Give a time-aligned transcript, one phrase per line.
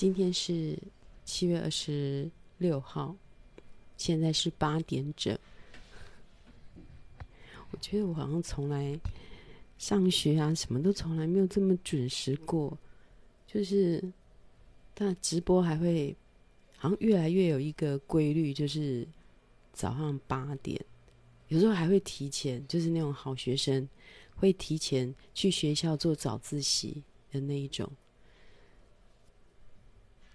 [0.00, 0.78] 今天是
[1.26, 3.14] 七月二十六号，
[3.98, 5.38] 现在是八点整。
[7.70, 8.98] 我觉得我好像从来
[9.76, 12.78] 上学啊，什么都从来没有这么准时过。
[13.46, 14.02] 就是，
[14.94, 16.16] 但直播还会，
[16.78, 19.06] 好像越来越有一个规律，就是
[19.74, 20.82] 早上八点，
[21.48, 23.86] 有时候还会提前，就是那种好学生
[24.34, 27.86] 会提前去学校做早自习的那一种。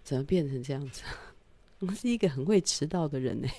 [0.06, 1.02] 怎么变成这样子？
[1.82, 3.50] 我是一个很会迟到的人呢。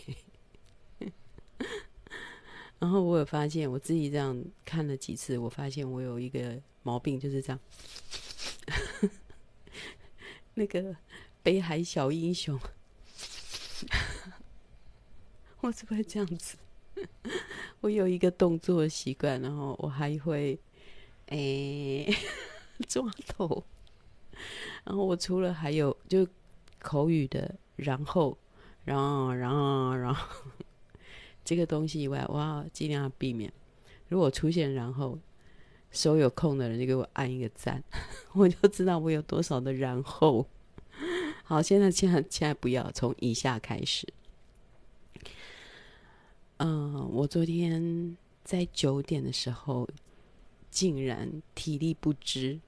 [2.78, 7.58] 然后我有发现，我自己这样看了几次，我发现我有一个毛病，就是这样。
[10.54, 10.94] 那个
[11.42, 12.58] 北海小英雄，
[15.60, 16.56] 我是不是这样子？
[17.80, 20.56] 我有一个动作习惯，然后我还会
[21.26, 22.14] 诶
[22.86, 23.64] 抓头。
[24.84, 26.26] 然后我除了还有就
[26.78, 28.36] 口语的，然后，
[28.84, 30.26] 然后，然后，然后
[31.44, 33.52] 这个东西以外，我要尽量避免。
[34.08, 35.18] 如果出现然后，
[35.90, 37.82] 手有空的人就给我按一个赞，
[38.34, 40.46] 我就知道我有多少的然后。
[41.44, 44.06] 好，现在，现在，现在不要从以下开始。
[46.58, 49.88] 嗯、我昨天在九点的时候，
[50.70, 52.60] 竟然体力不支，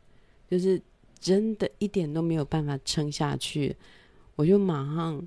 [0.49, 0.83] 就是。
[1.21, 3.77] 真的一点都没有办法撑下去，
[4.37, 5.27] 我就马上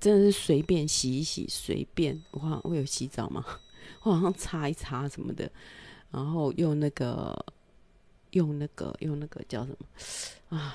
[0.00, 3.44] 真的是随便洗一洗，随便我好像我有洗澡吗？
[4.02, 5.50] 我好像擦一擦什么的，
[6.10, 7.36] 然后用那个
[8.30, 10.74] 用那个用那个叫什么啊？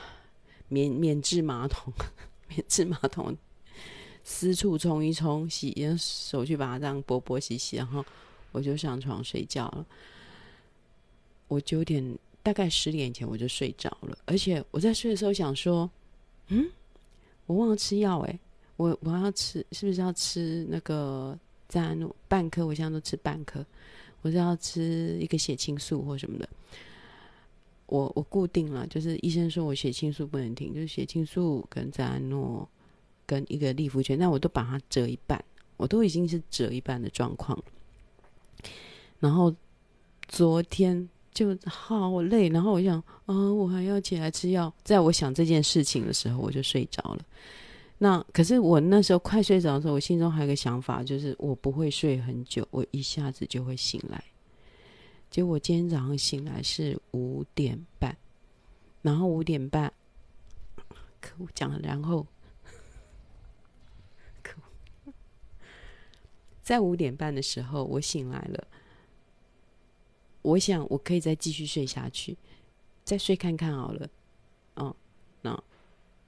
[0.67, 1.93] 免免治马桶，
[2.49, 3.35] 免治马桶
[4.23, 8.05] 私处冲一冲，洗用手去把它这样拨拨洗洗，然后
[8.51, 9.85] 我就上床睡觉了。
[11.47, 12.17] 我九点。
[12.44, 15.89] 大概十点前我就睡着了，而且我在睡的时候想说，
[16.49, 16.69] 嗯，
[17.45, 18.38] 我忘了吃药哎，
[18.75, 21.39] 我我要吃是不是要吃那个
[21.70, 22.65] 赞安诺半颗？
[22.65, 23.65] 我现在都吃半颗，
[24.21, 26.49] 我是要吃一个血清素或什么的。
[27.86, 32.67] 我我固定了，就是医生说我血清素不能停，就是血清素跟赞安诺
[33.25, 35.42] 跟一个利福泉，那我都把它折一半，
[35.77, 37.58] 我都已经是折一半的状况。
[39.21, 39.55] 然后
[40.27, 41.08] 昨天。
[41.33, 44.73] 就好累，然后我想，啊、我还要起来吃药。
[44.83, 47.26] 在我想这件事情的时候，我就睡着了。
[47.98, 54.23] 那可是我那时候快睡着的时候，我心中还有个想法，就是我不会睡很久，我一下子就会醒来。
[55.30, 58.16] 结果今天早上醒来是五点半，
[59.02, 59.92] 然后五点半，
[61.20, 62.27] 可我，讲了，然后，
[64.43, 64.60] 可，
[66.61, 68.67] 在五点半的时候，我醒来了。
[70.43, 72.37] 我想我可以再继续睡下去，
[73.04, 74.08] 再睡看看好了。
[74.76, 74.95] 哦，
[75.42, 75.64] 那，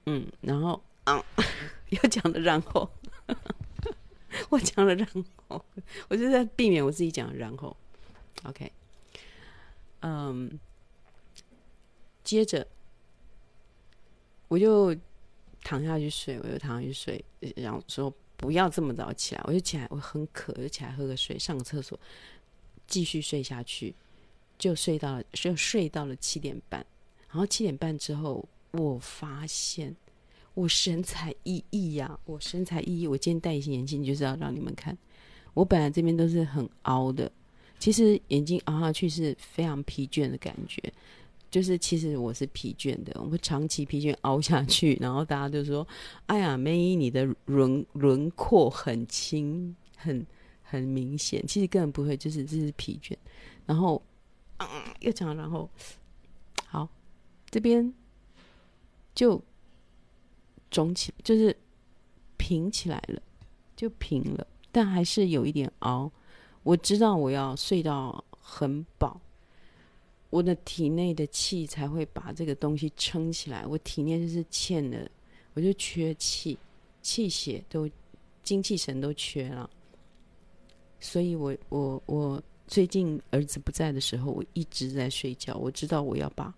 [0.06, 1.22] 嗯，然后，嗯，
[1.90, 2.90] 又讲了然后，
[4.50, 5.06] 我讲了然
[5.48, 5.64] 后，
[6.08, 7.76] 我就在避免我自己讲然后。
[8.44, 8.70] OK，
[10.00, 10.58] 嗯，
[12.22, 12.66] 接着
[14.48, 14.94] 我就
[15.62, 17.24] 躺下去睡，我就躺下去睡，
[17.56, 21.98] 然后说不要这么早起来，我就起来，我很渴，就起来喝个水，上个厕所，
[22.86, 23.94] 继续睡下去。
[24.58, 26.84] 就睡到了，就睡到了七点半。
[27.28, 29.94] 然后七点半之后，我发现
[30.54, 32.18] 我神采奕奕呀！
[32.24, 33.10] 我神采奕奕。
[33.10, 34.96] 我今天戴隐形眼镜就是要让你们看。
[35.52, 37.30] 我本来这边都是很凹的，
[37.78, 40.82] 其实眼睛凹下去是非常疲倦的感觉。
[41.50, 45.86] 就是其实我是疲倦的，我长期疲倦凹下去，然后大家就说
[46.26, 50.26] ：“哎呀，梅姨，你的轮轮廓很轻，很
[50.62, 53.14] 很明显。”其实根本不会，就是这是疲倦。
[53.66, 54.02] 然后。
[54.58, 54.66] 嗯，
[55.00, 55.68] 又讲，然后
[56.66, 56.88] 好，
[57.50, 57.92] 这边
[59.14, 59.42] 就
[60.70, 61.54] 肿起，就是
[62.38, 63.20] 平起来了，
[63.76, 66.10] 就平了，但还是有一点凹。
[66.62, 69.20] 我知道我要睡到很饱，
[70.30, 73.66] 我的体内的气才会把这个东西撑起来。
[73.66, 75.10] 我体内就是欠的，
[75.52, 76.58] 我就缺气，
[77.02, 77.88] 气血都
[78.42, 79.68] 精气神都缺了，
[80.98, 82.42] 所以我我我。
[82.66, 85.56] 最近儿子不在的时候，我一直在睡觉。
[85.56, 86.52] 我知道我要把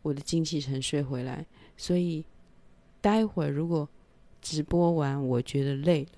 [0.00, 1.44] 我的精气神睡回来，
[1.76, 2.24] 所以
[3.00, 3.88] 待会儿如果
[4.40, 6.10] 直播完我觉得累了，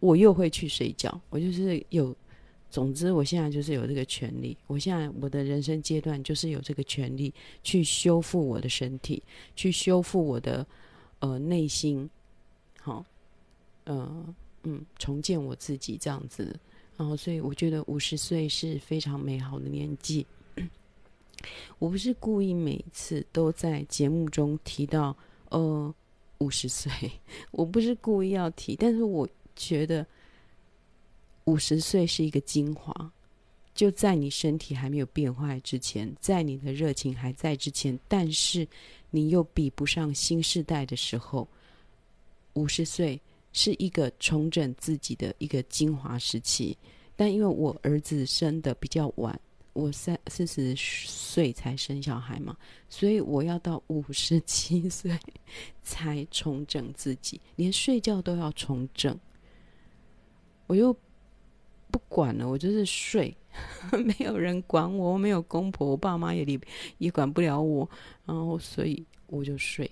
[0.00, 1.20] 我又会去睡觉。
[1.30, 2.16] 我就是有，
[2.70, 4.56] 总之我现在就是有这个权利。
[4.66, 7.32] 我现在我的人生阶段就是有这个权利
[7.62, 9.22] 去修复我的身体，
[9.54, 10.66] 去修复我的
[11.20, 12.08] 呃内心，
[12.80, 13.04] 好，
[13.84, 16.58] 呃嗯，重建我自己这样子。
[16.96, 20.26] 然后，所以我觉得五十岁是非常美好的年纪。
[21.78, 25.16] 我不是故意每次都在节目中提到，
[25.50, 25.94] 呃，
[26.38, 26.90] 五十岁，
[27.50, 30.04] 我不是故意要提，但是我觉得
[31.44, 33.12] 五十岁是一个精华，
[33.74, 38.66] 就在你身体还没有变坏之前，在你的热情还在之前，但是
[39.10, 41.46] 你又比不上新世代的时候，
[42.54, 43.20] 五十岁
[43.56, 46.76] 是一个重整自己的一个精华时期。
[47.16, 49.40] 但因为我儿子生的比较晚。
[49.72, 52.56] 我三四十岁才生小孩嘛，
[52.88, 55.14] 所以我要到五十七岁
[55.82, 59.14] 才重整自己，连睡觉都要重整。
[60.66, 60.90] 我又
[61.90, 63.36] 不管了，我就是睡，
[64.02, 66.58] 没有人管我，我没有公婆，我爸妈也理
[66.96, 67.86] 也管不了我，
[68.24, 69.90] 然后所以我就睡。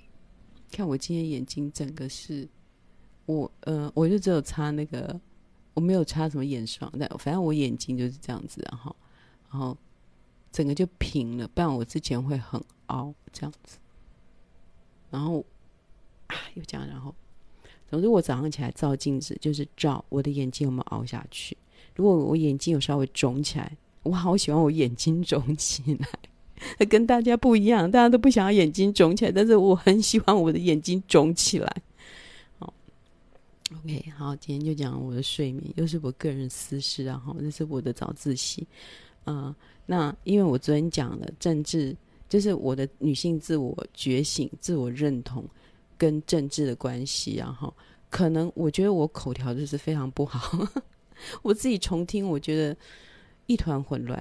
[0.72, 2.48] 看我今天眼睛整个是，
[3.26, 5.18] 我呃，我就只有擦那个，
[5.74, 8.94] 我没有擦什么眼霜，但反正我眼睛就是这样子，然后。
[9.50, 9.76] 然后
[10.50, 13.78] 整个就平了，不然我之前会很凹这样子。
[15.12, 15.44] 然后
[16.26, 17.14] 啊，又这样，然后
[17.88, 21.56] 总之我早上起来照镜子，就是照我的眼睛有没有凹下去。
[21.94, 31.76] 如果我眼睛有稍微肿起来，我好喜欢我眼睛肿起来，跟大家不一样，大家都不想要眼睛肿起来，但是我很喜欢我的眼睛肿起来。
[33.78, 38.66] ，OK，好，今天就讲我的睡眠，又是我个人私事，然后这是我的早自习。
[39.24, 39.54] 啊、
[39.86, 41.96] 那因为我昨天讲了政治，
[42.28, 45.44] 就是我的女性自我觉醒、自我认同
[45.96, 47.74] 跟政治的关系，然后
[48.10, 50.68] 可能我觉得我口条就是非常不好，
[51.42, 52.76] 我自己重听，我觉得
[53.46, 54.20] 一团混乱。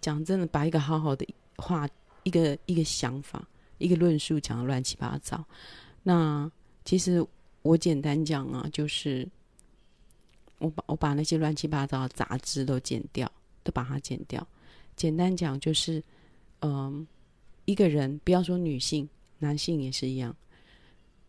[0.00, 1.88] 讲真的，把一个好好的话，
[2.22, 3.46] 一个一个想法，
[3.78, 5.44] 一个论述讲得乱七八糟。
[6.02, 6.50] 那
[6.84, 7.24] 其实
[7.62, 9.28] 我简单讲啊，就是
[10.58, 13.30] 我把我把那些乱七八糟的杂质都剪掉。
[13.62, 14.44] 都把它剪掉。
[14.96, 16.02] 简单讲就是，
[16.62, 17.06] 嗯、
[17.66, 19.06] 一个人不要说女性，
[19.38, 20.34] 男性也是一样。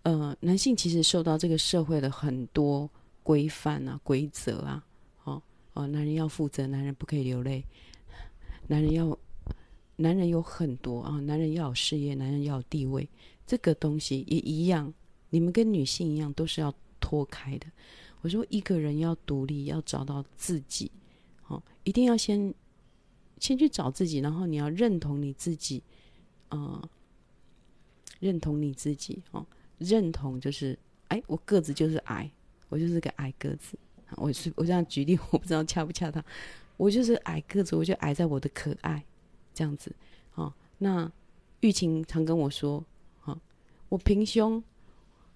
[0.03, 2.89] 呃，男性其实受到这个社会的很多
[3.21, 4.81] 规范啊、规则啊，
[5.25, 5.43] 哦
[5.73, 7.65] 哦，男人要负责，男人不可以流泪，
[8.67, 9.19] 男人要，
[9.97, 13.05] 男人有很多啊，男人要有事业，男人要有地位，
[13.45, 14.93] 这个东西也一样。
[15.31, 17.65] 你们跟女性一样，都是要脱开的。
[18.21, 20.91] 我说一个人要独立，要找到自己。
[21.47, 22.53] 哦一定要先
[23.39, 25.81] 先去找自己，然后你要认同你自己，
[26.49, 26.89] 啊、呃，
[28.19, 29.43] 认同你自己哦，
[29.79, 32.31] 认同就是，哎，我个子就是矮，
[32.69, 33.75] 我就是个矮个子，
[34.15, 36.23] 我是我这样举例，我不知道恰不恰当，
[36.77, 39.03] 我就是矮个子，我就矮在我的可爱
[39.53, 39.91] 这样子，
[40.35, 41.11] 哦，那
[41.61, 42.85] 玉琴常跟我说，
[43.25, 43.35] 哦，
[43.89, 44.63] 我平胸，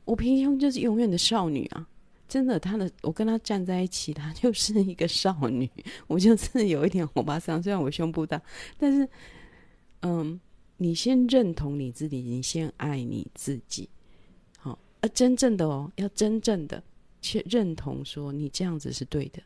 [0.06, 1.88] 我平胸就是永远的少女啊。
[2.28, 5.70] 真的，他的我跟他站在一起，他就是一个少女。
[6.08, 8.42] 我就是有一点欧巴桑，虽然我胸部大，
[8.80, 9.08] 但是，
[10.02, 10.40] 嗯，
[10.78, 13.88] 你先认同你自己，你先爱你自己，
[14.58, 16.84] 好，啊，真正的哦，要真正的
[17.22, 19.40] 去认同说你这样子是对的，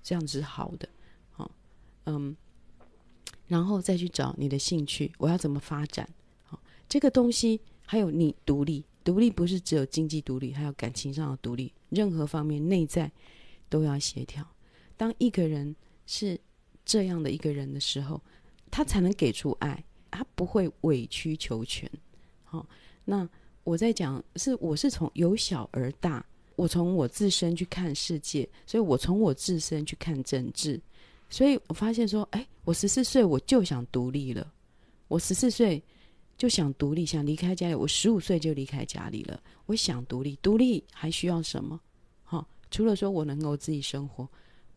[0.00, 0.88] 这样子是好的，
[1.32, 1.50] 好，
[2.06, 2.36] 嗯，
[3.48, 6.08] 然后再去找你的兴趣，我要怎么发展？
[6.44, 8.84] 好，这个东西还有你独立。
[9.02, 13.10] 独立不是只有经济独立，还有感情上的独立，任何方面内在
[13.68, 14.46] 都要协调。
[14.96, 15.74] 当一个人
[16.06, 16.38] 是
[16.84, 18.20] 这样的一个人的时候，
[18.70, 21.90] 他才能给出爱，他不会委曲求全。
[22.44, 22.66] 好、
[23.04, 23.26] 那
[23.64, 26.24] 我在讲是我是从由小而大，
[26.56, 30.78] 我从我自身去看世界，所以我从我自身去看政治，
[31.30, 34.52] 所以我发现说，哎，我十四岁我就想独立了，
[35.08, 35.82] 我十四岁。
[36.40, 37.74] 就想独立，想离开家里。
[37.74, 39.38] 我十五岁就离开家里了。
[39.66, 41.78] 我想独立，独立还需要什么？
[42.24, 44.26] 好、除了说我能够自己生活，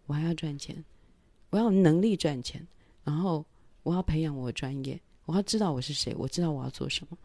[0.05, 0.83] 我还要赚钱，
[1.51, 2.67] 我要能力赚钱，
[3.05, 3.45] 然后
[3.83, 7.17] 我要培养我的专业，我要知道我是谁，我知道我要做什么。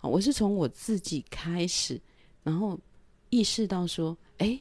[0.00, 2.00] 我是从我自己开始，
[2.42, 2.80] 然后
[3.28, 4.58] 意识到说，哎，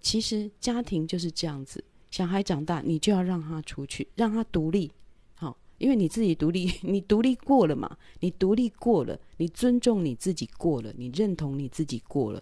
[0.00, 1.84] 其实家庭就是这样子。
[2.10, 4.90] 小孩长大，你就要让他出去，让他独立。
[5.80, 7.96] 因为你自己独立， 你独立过了嘛？
[8.20, 12.40] 你独立过了，你尊重你自己过了，你认同你自己过了。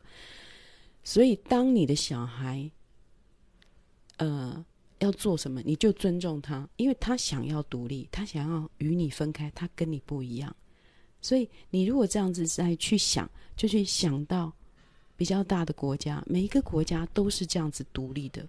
[1.04, 2.68] 所以，当你的小孩，
[4.16, 4.64] 呃，
[4.99, 10.54] 要做什么，你就尊重他，因为他想要独立，他想要与你分开，他跟你不一样。
[11.23, 14.52] 所以，你如果这样子再去想，就去想到
[15.16, 18.49] 比较大的国家，每一个国家都是这样子独立的，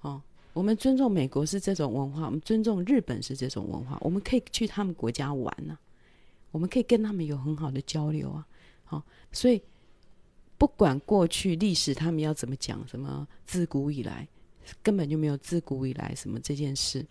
[0.00, 0.20] 哦。
[0.52, 5.78] 我们尊重美国是这种文化，我们尊重日本是这种文化，我们可以去他们国家玩呢、
[6.50, 8.46] 我们可以跟他们有很好的交流啊。
[8.84, 9.62] 好，所以
[10.58, 14.28] 不管过去历史他们要怎么讲，什么自古以来
[14.82, 17.04] 根本就没有自古以来什么这件事，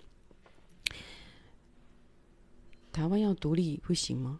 [2.93, 4.39] 台湾要独立不行吗？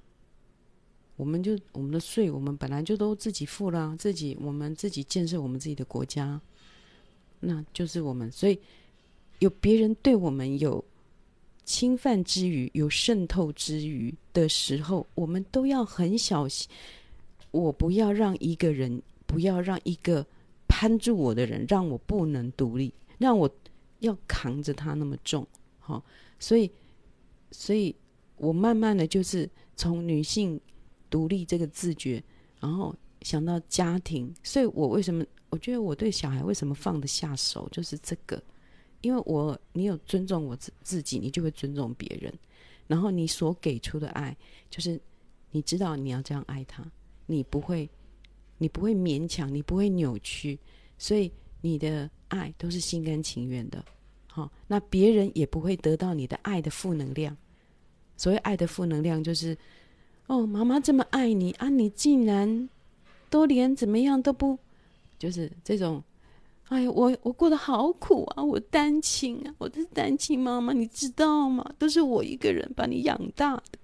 [1.15, 6.39] 我们就我们的税，我们本来就都自己付了，自己我们自己建设我们自己的国家，
[7.39, 8.31] 那就是我们。
[8.31, 8.60] 所以
[9.42, 10.84] 有别人对我们有
[11.66, 16.70] 侵犯之余，有渗透之余的时候，我们都要很小心。
[17.50, 20.24] 我不要让一个人，不要让一个
[20.68, 23.50] 攀住我的人，让我不能独立，让我
[24.00, 25.46] 要扛着他那么重。
[25.80, 26.04] 好，
[26.38, 26.70] 所以，
[27.50, 27.96] 所以
[28.38, 30.62] 我慢慢的就是从女性
[31.10, 32.24] 独立这个自觉，
[32.60, 34.32] 然后想到家庭。
[34.44, 38.40] 所以我为什么我觉得我对小孩为什么放得下手，就是这个。
[39.01, 42.34] 因为我，你有尊重我自自己，你就会尊重别人。
[42.88, 44.36] 然后你所给出的爱，
[44.70, 45.00] 就是
[45.50, 46.86] 你知道你要这样爱他，
[47.25, 47.89] 你不会，
[48.58, 50.60] 你不会勉强，你不会扭曲，
[50.98, 51.31] 所以
[51.62, 53.84] 你的爱都是心甘情愿的。
[54.27, 57.36] 好，那别人也不会得到你的爱的负能量。
[58.17, 59.58] 所谓爱的负能量，就是
[60.27, 62.70] 哦，妈妈这么爱你啊，你竟然
[63.29, 64.58] 都连怎么样都不，
[65.17, 66.03] 就是这种。
[66.72, 68.42] 哎呀，我我过得好苦啊！
[68.42, 71.70] 我单亲啊，我是单亲妈妈，你知道吗？
[71.78, 73.80] 都是我一个人把你养大的。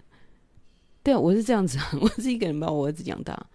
[1.03, 3.46] 对啊，我是这样子， 我是一个人把我儿子养大。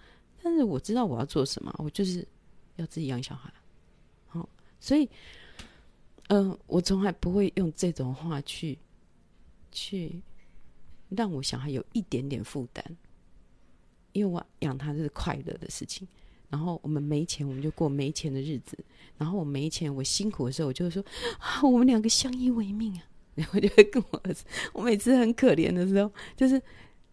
[0.42, 2.28] 但是我知道我要做什么，我就是
[2.76, 3.50] 要自己养小孩。
[4.26, 4.46] 好，
[4.78, 5.08] 所以，
[6.28, 8.76] 嗯、我从来不会用这种话去
[9.70, 10.20] 去
[11.08, 12.84] 让我小孩有一点点负担，
[14.12, 16.06] 因为我养他是快乐的事情。
[16.52, 18.76] 然后我们没钱，我们就过没钱的日子。
[19.16, 21.02] 然后我没钱，我辛苦的时候，我就会说
[21.38, 23.02] 啊，我们两个相依为命啊。
[23.34, 24.44] 然后就会跟我儿子，
[24.74, 26.60] 我每次很可怜的时候，就是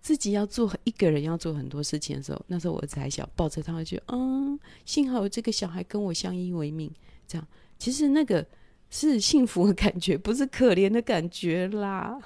[0.02, 6.94] 自己要做一个人要做很多事情的时候，那时候我儿子还小，抱着他就嗯，幸好有这个小孩跟我相依为命。
[7.26, 8.46] 这样其实那个
[8.90, 12.20] 是幸福的感觉，不是可怜的感觉啦，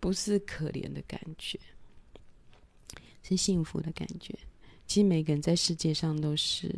[0.00, 1.58] 不是可怜的感觉，
[3.22, 4.34] 是幸福的感觉。
[4.86, 6.72] 其实每个人在世界上都是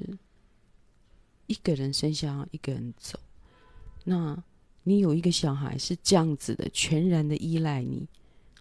[1.47, 3.19] 一个人生下，一个人走。
[4.05, 4.43] 那
[4.83, 8.07] 你有一个小孩是这样子的，全然的依赖你，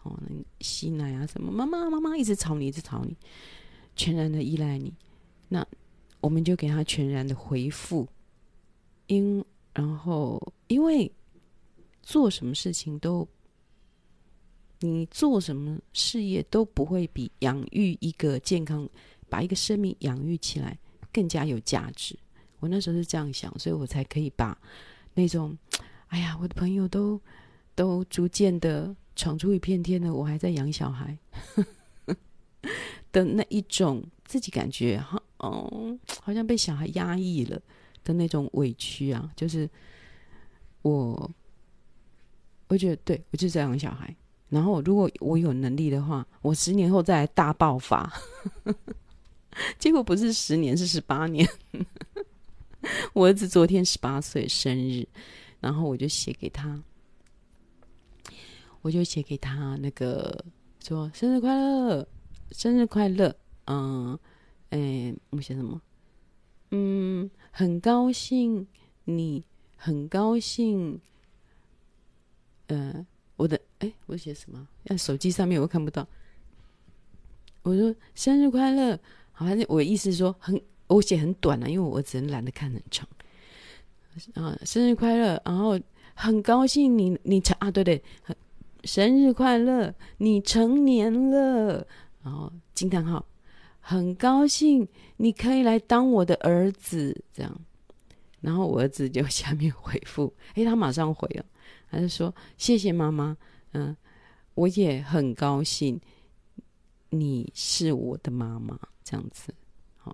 [0.03, 0.19] 哦，
[0.59, 3.15] 吸奶啊什么，妈妈妈妈一直吵你，一直吵你，
[3.95, 4.93] 全然的依赖你。
[5.47, 5.65] 那
[6.19, 8.07] 我们就给他全然的回复，
[9.07, 11.11] 因然后因为
[12.01, 13.27] 做什么事情都。
[14.79, 18.87] 你做什么事业都不会比养育一个健康、
[19.29, 20.77] 把一个生命养育起来
[21.11, 22.17] 更加有价值。
[22.59, 24.57] 我那时候是这样想，所以我才可以把
[25.13, 25.57] 那种，
[26.07, 27.21] 哎呀，我的朋友都
[27.75, 31.17] 都逐渐的闯出一片天了，我还在养小孩
[33.11, 37.61] 的那一种自己感觉，哈，哦，好像被小孩压抑了
[38.03, 39.69] 的那种委屈啊，就是
[40.81, 41.31] 我，
[42.67, 44.15] 我觉得对，我就是在养小孩。
[44.49, 48.09] 然后，如果我有能力的话，我十年后再来大爆发。
[49.77, 51.47] 结果不是十年，是十八年。
[53.13, 55.07] 我儿子昨天十八岁生日，
[55.59, 56.81] 然后我就写给他，
[58.81, 60.45] 我就写给他那个
[60.83, 62.07] 说生日快乐，
[62.51, 63.35] 生日快乐。
[63.65, 64.17] 嗯，
[64.69, 65.81] 哎，我写什么？
[66.71, 68.67] 嗯，很高兴
[69.05, 69.43] 你，
[69.75, 70.99] 很高兴。
[72.67, 73.05] 呃。
[73.37, 74.67] 我的哎，我写什么？
[74.83, 76.07] 在手机上面我看不到。
[77.61, 78.99] 我说生日快乐，
[79.45, 83.07] 反正我意思是说很，我写很短了，啊，因为我只能懒得看很长。
[84.33, 85.79] 啊，生日快乐，然后
[86.15, 88.01] 很高兴你你成啊，对对，
[88.83, 91.85] 生日快乐，你成年了，
[92.23, 93.23] 然后惊叹号，
[93.79, 97.61] 很高兴你可以来当我的儿子，这样，
[98.41, 101.45] 然后我儿子就 下面回复，哎，他马上回了。
[101.89, 103.37] 他就说谢谢妈妈，
[103.73, 103.95] 嗯，
[104.55, 106.01] 我也很高兴
[107.11, 109.53] 你是我的妈妈，这样子，
[109.95, 110.13] 好。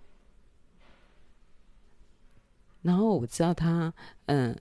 [2.84, 3.92] 然后我知道他，
[4.28, 4.56] 嗯，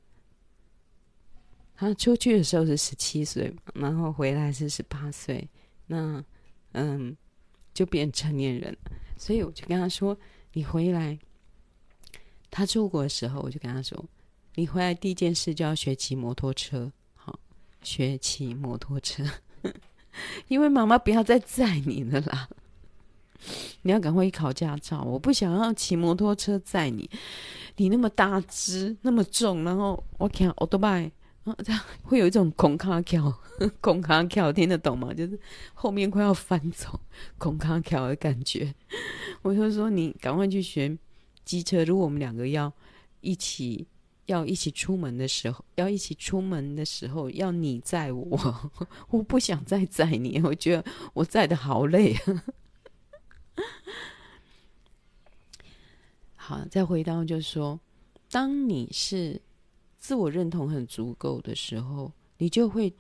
[1.74, 5.46] 他出去的时候是十七岁，然后回来是十八岁，
[5.86, 6.24] 那
[6.72, 7.14] 嗯，
[7.74, 8.74] 就变成年人。
[9.18, 10.16] 所以我就跟他说
[10.54, 11.18] ：“你回来。”
[12.50, 14.02] 他出国的时候，我就跟他说
[14.56, 17.38] ：“你回来第一件事就要学骑摩托车。”好
[17.82, 19.24] 学骑摩托车，
[20.48, 22.48] 因为妈妈不要再载你了啦。
[23.82, 27.08] 你要赶快去考驾照，我不想要骑摩托车载你。
[27.76, 31.10] 你那么大只，那么重，然后我看欧多拜，
[31.64, 33.32] 这样会有一种恐卡跳，
[33.80, 35.12] 恐卡跳听得懂吗？
[35.14, 35.38] 就是
[35.74, 37.00] 后面快要翻走，
[37.38, 38.74] 恐卡跳的感觉。
[39.42, 40.96] 我就说你赶快去学
[41.44, 42.72] 机车，如果我们两个要
[43.20, 43.86] 一起。
[44.26, 48.70] 要一起出门的时候，要一起出门的时候，要你载我，
[49.10, 52.16] 我不想再载你，我觉得我载的好累。
[56.34, 57.78] 好，再回到就是说，
[58.30, 59.40] 当你是
[59.98, 62.92] 自我认同很足够的时候，你就会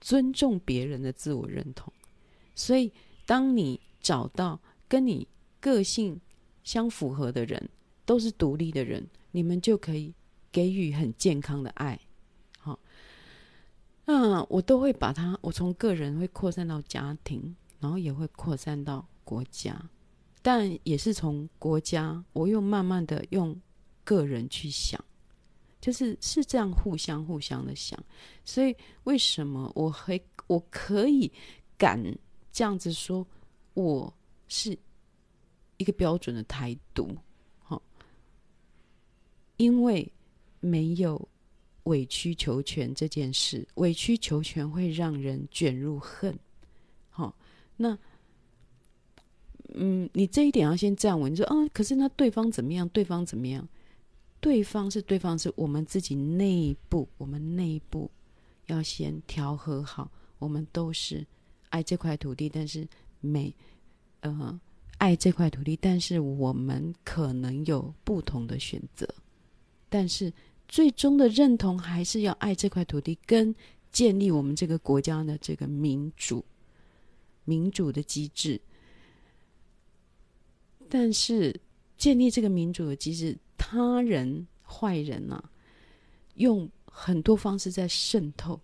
[0.00, 1.92] 尊重别人的自我认同。
[2.54, 2.92] 所以，
[3.26, 5.28] 当你找到跟你
[5.60, 6.20] 个性
[6.64, 7.68] 相符合的人，
[8.06, 10.14] 都是独立的人，你们就可以
[10.50, 12.00] 给予很健康的爱。
[12.58, 12.78] 好，
[14.06, 19.78] 那我都会把它，我从个人会扩散到家庭，然后也会扩散到国家。
[20.40, 23.60] 但也是从国家，我又慢慢的用
[24.04, 25.04] 个人去想，
[25.80, 27.98] 就是是这样互相互相的想，
[28.44, 31.30] 所以为什么我会我可以
[31.76, 32.00] 敢
[32.50, 33.26] 这样子说，
[33.74, 34.10] 我
[34.46, 34.78] 是
[35.76, 37.14] 一个标准的台独，
[37.58, 37.82] 好，
[39.58, 40.10] 因为
[40.60, 41.28] 没有
[41.82, 46.38] 委曲求全这件事，委曲求全会让人卷入恨，
[47.10, 47.36] 好，
[47.76, 47.98] 那。
[49.74, 51.30] 嗯，你这一点要先站稳。
[51.32, 52.88] 你说，嗯，可是那对方怎么样？
[52.88, 53.68] 对方怎么样？
[54.40, 58.10] 对方是对方，是我们自己内部，我们内部
[58.66, 60.10] 要先调和好。
[60.38, 61.26] 我们都是
[61.70, 62.86] 爱这块土地，但是
[63.20, 63.52] 每
[64.20, 64.60] 呃
[64.98, 69.08] 爱这块土地，但是我们可能有不同的选择。
[69.88, 70.32] 但是
[70.68, 73.54] 最终的认同还是要爱这块土地，跟
[73.90, 76.44] 建立我们这个国家的这个民主
[77.44, 78.60] 民主的机制。
[80.88, 81.58] 但是
[81.96, 85.50] 建立这个民主的机制，他人坏人呐、啊，
[86.34, 88.60] 用很多方式在渗透，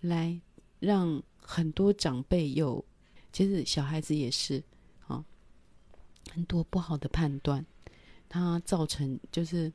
[0.00, 0.40] 来
[0.78, 2.84] 让很多长辈有，
[3.32, 4.62] 其实小孩子也是
[5.06, 5.24] 啊，
[6.32, 7.64] 很多不好的判断，
[8.28, 9.72] 他造成就是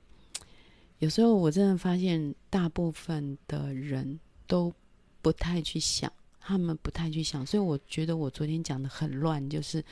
[0.99, 4.73] 有时候我真的发现，大部分的人都
[5.21, 6.11] 不太去想，
[6.45, 9.83] 他们不太去想，所以我觉得我昨天讲的很乱，就是。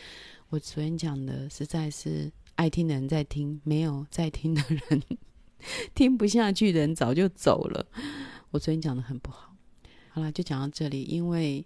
[0.50, 5.02] 我昨天讲的实在是爱听的人在听，没有在听的人
[5.96, 7.84] 听不下去的人早就走了。
[8.52, 9.52] 我昨天讲的很不好，
[10.10, 11.06] 好了，就讲到这里。
[11.06, 11.66] 因为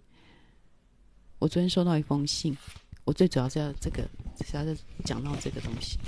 [1.38, 2.56] 我昨天收到一封信，
[3.04, 4.08] 我最主要是要这个，
[4.40, 5.98] 是要是讲到这个东西，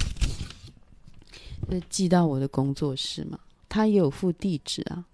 [1.71, 3.39] 是寄到我的工作室嘛。
[3.69, 5.05] 他也有附地址啊，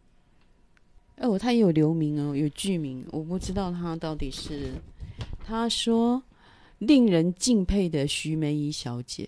[1.18, 4.72] 哦，他也有留名哦，有剧名，我不知道他到底是，
[5.44, 6.22] 他说。
[6.78, 9.26] 令人敬佩的徐梅姨小姐，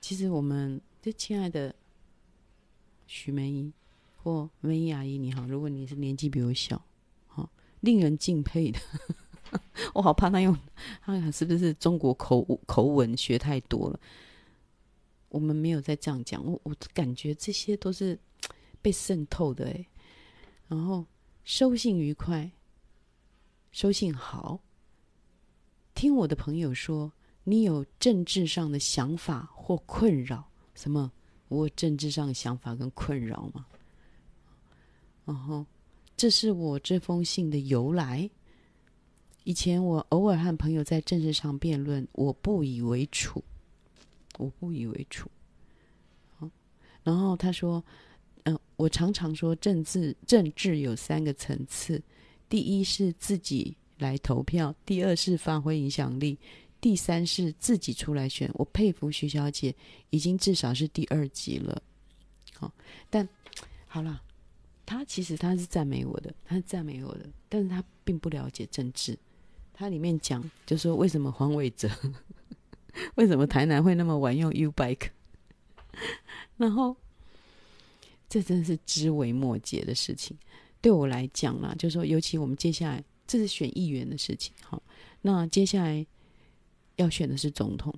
[0.00, 1.74] 其实我们这亲爱的
[3.08, 3.72] 徐梅姨
[4.22, 6.80] 或梅姨阿姨你好，如果你是年纪比我小，
[7.26, 8.78] 好，令人敬佩的，
[9.94, 10.56] 我好怕他用，
[11.04, 13.98] 他是不是中国口口吻学太多了？
[15.30, 18.16] 我们没有再这样讲，我我感觉这些都是
[18.80, 19.84] 被渗透的哎，
[20.68, 21.06] 然后
[21.44, 22.50] 收信愉快，
[23.72, 24.60] 收信好。
[25.94, 27.12] 听我的朋友说，
[27.44, 30.44] 你有政治上的想法或困扰？
[30.74, 31.12] 什么？
[31.48, 33.66] 我政治上的想法跟困扰吗？
[35.24, 35.64] 然后，
[36.16, 38.28] 这是我这封信的由来。
[39.44, 43.44] 以前我偶尔和朋友在政治上辩论，我不以为楚，
[44.38, 45.24] 我不以为耻。
[47.02, 47.84] 然后他说：“，
[48.76, 52.02] 我常常说，政治政治有三个层次，
[52.48, 56.36] 第一是自己。”来投票，第二是发挥影响力，
[56.80, 58.50] 第三是自己出来选。
[58.54, 59.72] 我佩服徐小姐，
[60.10, 61.80] 已经至少是第二级了。
[62.58, 62.70] 好，
[63.08, 63.26] 但
[63.86, 64.20] 好了，
[64.84, 69.16] 她其实她是赞美我的，她是赞美我的，但是她并不了解政治。
[69.72, 71.88] 她里面讲，就说为什么黄伟哲，
[73.14, 75.10] 为什么台南会那么晚用 U bike，
[76.58, 76.96] 然后
[78.34, 80.36] 这真的是知微末节的事情。
[80.80, 83.04] 对我来讲啦，就是说，尤其我们接下来。
[83.26, 84.82] 这是选议员的事情，好，
[85.22, 86.06] 那接下来
[86.96, 87.90] 要选的是总统，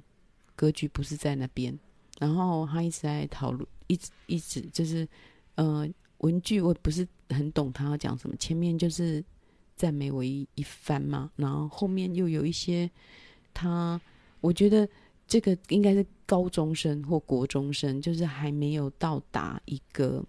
[0.54, 1.76] 格局不是在那边。
[2.20, 5.06] 然后他一直在讨论，一直一直就是，
[5.56, 5.84] 呃，
[6.18, 8.36] 文具我不是很懂他要讲什么。
[8.36, 9.22] 前面就是
[9.74, 12.88] 赞美我一一番嘛，然后后面又有一些
[13.52, 14.00] 他，
[14.40, 14.88] 我觉得
[15.26, 20.24] 这个应该是高中生或国中生，就是还没有到达一个。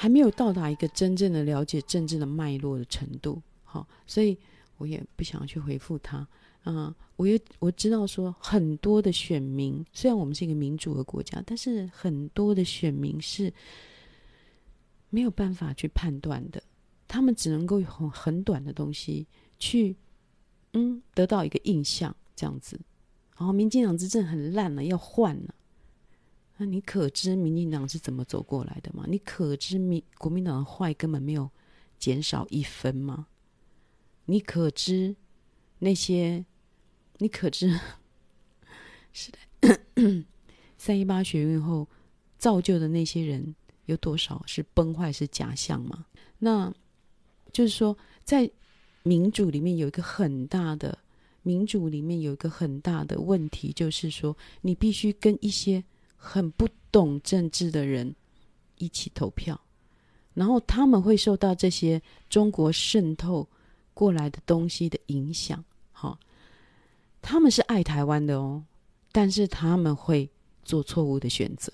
[0.00, 4.38] 还没有到达一个真正的了解政治的脉络的程度，好，所以
[4.76, 6.24] 我也不想去回复他。
[6.62, 13.52] 啊，我也我知道说很多的选民，虽然我们是一个民主的国家，但是很多的选民是
[15.10, 16.62] 没有办法去判断的，
[17.08, 19.26] 他们只能够用很短的东西
[19.58, 19.96] 去，
[20.74, 22.80] 嗯，得到一个印象这样子。
[23.36, 25.54] 然后民进党执政很烂了，要换了。
[26.58, 29.04] 那你可知民进党是怎么走过来的吗？
[29.08, 31.50] 你可知民国民党的坏根本没有
[31.98, 33.26] 减少一分吗？
[34.26, 35.16] 你可知
[35.80, 36.44] 那些？
[37.18, 37.78] 你可知？
[39.12, 40.24] 是的，
[40.76, 41.88] 三一八学运后
[42.36, 43.54] 造就的那些人
[43.86, 46.06] 有多少是崩坏是假象吗？
[46.38, 46.72] 那
[47.52, 48.50] 就是说，在
[49.04, 50.98] 民主里面有一个很大的
[51.48, 55.82] 民主里面有一个很大的问题，就是说你必须跟一些
[56.14, 58.14] 很不懂政治的人
[58.76, 59.58] 一起投票，
[60.34, 63.48] 然后他们会受到这些中国渗透
[63.94, 65.64] 过来的东西的影响。
[65.90, 66.18] 好，
[67.22, 68.62] 他们是爱台湾的哦，
[69.10, 70.28] 但是他们会
[70.62, 71.72] 做错误的选择，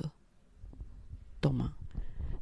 [1.41, 1.75] 懂吗？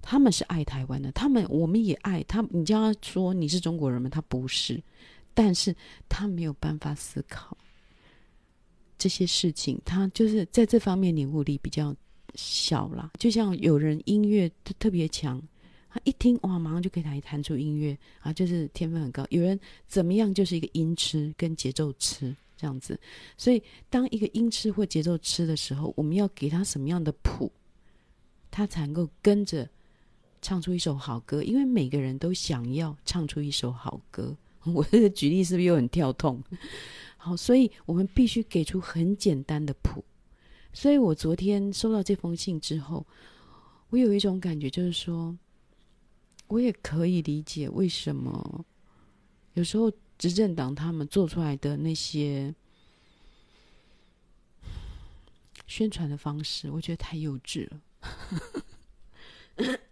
[0.02, 2.44] 他们是爱台湾的，他们我们也爱他。
[2.50, 4.10] 你叫他说你是中国人吗？
[4.10, 4.82] 他不是，
[5.34, 5.74] 但是
[6.08, 7.56] 他没有办法思考
[8.98, 11.94] 这些事情，他就是在这方面领悟力比较
[12.34, 13.10] 小啦。
[13.18, 15.42] 就像有人音乐特特别强，
[15.88, 19.26] 他一听哇，马上就可以弹弹出音乐啊，就是天分很高。
[19.30, 22.98] 有人怎么样，就是一个音痴跟节奏痴这样子。
[23.36, 27.50] 所以，当一个音痴或节奏痴的时候，我们要给他什么样的谱，
[28.50, 29.68] 他才能够跟着。
[30.44, 34.36] 唱出一首好歌，因为每个人都想要唱出一首好歌。
[34.64, 36.42] 我这个举例是不是又很跳痛？
[37.16, 40.04] 好，所以我们必须给出很简单的谱。
[40.72, 43.06] 所以我昨天收到这封信之后，
[43.90, 45.36] 我有一种感觉，就是说，
[46.48, 48.64] 我也可以理解为什么
[49.54, 52.54] 有时候执政党他们做出来的那些
[55.66, 57.80] 宣传的方式，我觉得太幼稚了。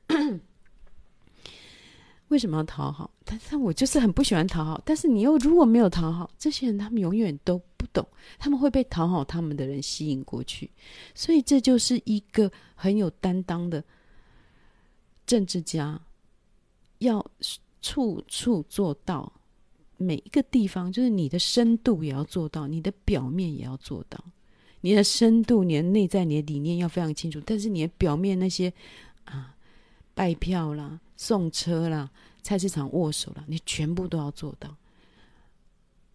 [2.30, 3.10] 为什么要讨好？
[3.24, 4.80] 但是我就是很不喜欢讨好。
[4.84, 8.06] 但是你又如果没有讨好，这些人他们永远都不懂，
[8.38, 10.70] 他们会被讨好他们的人吸引过去。
[11.14, 13.84] 所以这就是一个很有担当的
[15.26, 16.00] 政治家，
[16.98, 17.24] 要
[17.82, 19.32] 处处做到
[19.96, 24.18] 每一个地方，就是你的深度也要做到，你的表面也要做到。
[24.80, 28.72] 你的深度、你的内在、你的理念要非常清楚，但是你的表面那些
[29.24, 29.54] 啊。
[30.12, 34.74] 拜票啦，送车啦，菜市场握手啦，你全部都要做到。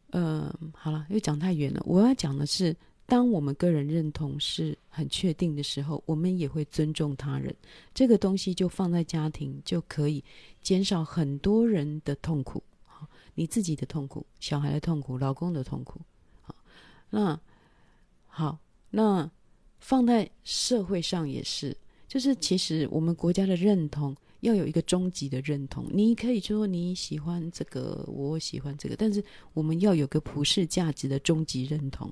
[0.09, 1.79] 嗯、呃，好了，又讲太远了。
[1.85, 7.55] 我要讲的是，当我们个人认同是很确定的时候，我们也会尊重他人。
[7.93, 10.23] 这个东西就放在家庭，就可以
[10.63, 12.63] 减少很多人的痛苦。
[13.35, 16.01] 你自己的痛苦，小孩的痛苦，老公的痛苦。
[16.41, 16.55] 好，
[17.11, 17.39] 那
[18.25, 18.57] 好，
[18.89, 19.29] 那
[19.79, 21.77] 放在社会上也是。
[22.07, 24.15] 就是其实我们国家的认同
[24.45, 32.07] 要有一个终极的认同，你可以说你喜欢这个，我喜欢这个，但是我们要有个普世价值的终极认同，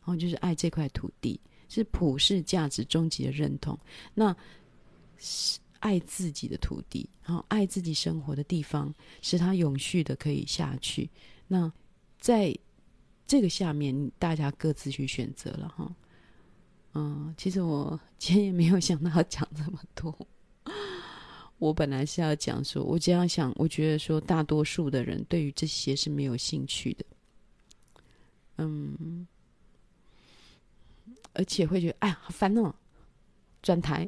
[0.00, 3.78] 然后就是爱这块土地，是普世价值终极的认同。
[4.14, 4.34] 那
[5.18, 11.08] 是爱自己的土地，然后爱自己生活的地方，使它永续的可以下去。
[11.46, 11.70] 那
[12.18, 12.56] 在
[13.26, 15.94] 这个下面，大家各自去选择了哈。
[16.94, 20.16] 嗯，其实我今天也没有想到要讲这么多。
[21.64, 27.04] 我本来是要讲说，我这样想，我觉得说，大多数的人对于这些是没有兴趣的。
[28.58, 29.26] 嗯，
[31.32, 32.74] 而且会觉得，哎呀，好烦哦，
[33.62, 34.06] 转台，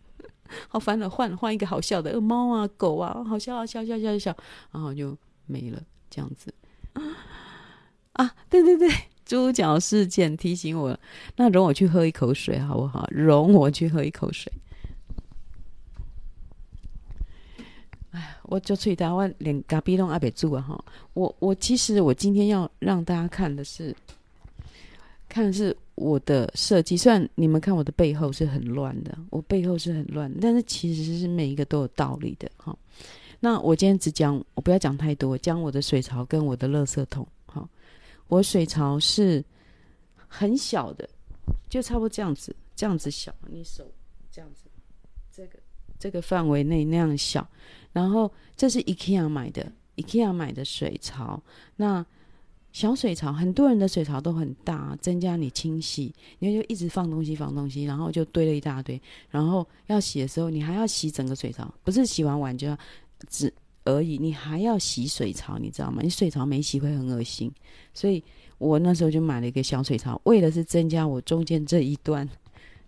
[0.68, 4.36] 好烦了，换换一个好笑的，猫啊，狗啊，好笑啊，笑笑笑笑，
[4.70, 6.52] 然后就没了，这样子。
[8.12, 8.90] 啊，对对对。
[9.24, 10.98] 猪脚事件提醒我，
[11.36, 13.08] 那容我去喝一口水好不好？
[13.10, 14.52] 容我去喝一口水。
[18.10, 20.84] 哎，我就吹台湾连咖啡都阿北住啊哈！
[21.14, 23.96] 我我其实我今天要让大家看的是，
[25.26, 26.94] 看的是我的设计。
[26.94, 32.76] 虽然你们看我的背后是很乱的，我背后是很乱，但是其实是每一个都有道理的哈。
[33.40, 37.26] 那我今天只讲，我不要讲太多，讲我的水槽跟我的垃圾桶。
[38.28, 39.42] 我水槽是
[40.28, 41.08] 很小的，
[41.70, 43.34] 就差不多这样子，这样子小。
[43.46, 43.90] 你手
[44.30, 44.64] 这样子，
[45.34, 45.58] 这个
[45.98, 47.48] 这个范围内那样小。
[47.92, 51.42] 然后这是 IKEA 买的，IKEA 买的水槽。
[51.76, 52.04] 那
[52.72, 59.00] 小水槽，很多人的水槽都很大，增加你清洗，你就一直放东西放东西，然后就堆了一大堆。
[59.30, 62.78] 然后要洗的时候，你还要洗整个水槽，不是洗完碗就要
[63.28, 63.52] 只。
[63.84, 66.02] 而已，你还要洗水槽，你知道吗？
[66.02, 67.50] 你水槽没洗会很恶心，
[67.92, 68.22] 所以
[68.58, 72.28] 我那时候就买了一个小水槽，为的是增加我中间这一段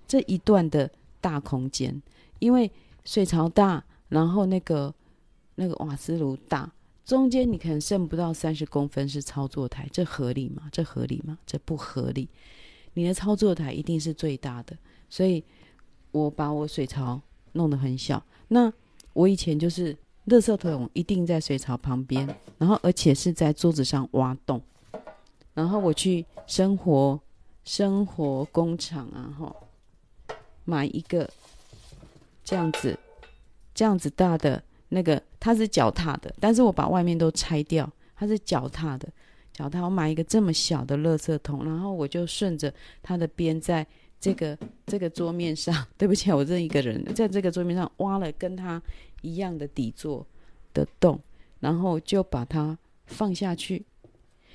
[0.07, 0.88] 这一段的
[1.21, 2.01] 大空间。
[2.38, 2.71] 因为
[3.05, 3.83] 水槽大，
[4.14, 4.94] 然后那个
[5.57, 6.72] 那个瓦斯炉大，
[7.05, 10.68] 中间你可能剩不到三十公分是操作台，这合理吗？
[10.70, 11.38] 这合理吗？
[11.44, 12.29] 这不合理。
[12.94, 14.77] 你的操作台一定是最大的，
[15.11, 15.42] 所以
[16.12, 17.20] 我把我水槽
[17.53, 18.24] 弄得很小。
[18.48, 18.72] 那
[19.12, 19.96] 我以前就是。
[20.27, 24.59] 垃圾桶一定在水槽旁边，然后而且是在桌子上挖洞，
[25.53, 27.20] 然后我去生活
[27.62, 29.55] 生活工厂啊，哈，
[30.64, 31.29] 买一个
[32.42, 32.98] 这样子
[33.75, 39.09] 这样子大的那个，它是脚踏的，但是我把外面都拆掉，它是脚踏的，
[39.53, 39.83] 脚踏。
[39.83, 43.85] 我买一个这么小的垃圾桶，然后我就顺着它的边，在
[44.21, 44.57] 这个
[44.87, 48.81] 这个桌面上，对不起，我这一个人在这个桌面上挖了跟它
[49.23, 50.25] 一样的底座
[50.73, 51.21] 的洞，
[51.59, 53.85] 然后就把它放下去。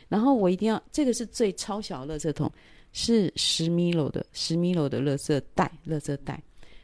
[0.07, 2.49] 然后我一定要，这个是最超小的垃圾桶，
[2.93, 6.41] 是十米楼的十米楼的垃圾袋，垃圾袋，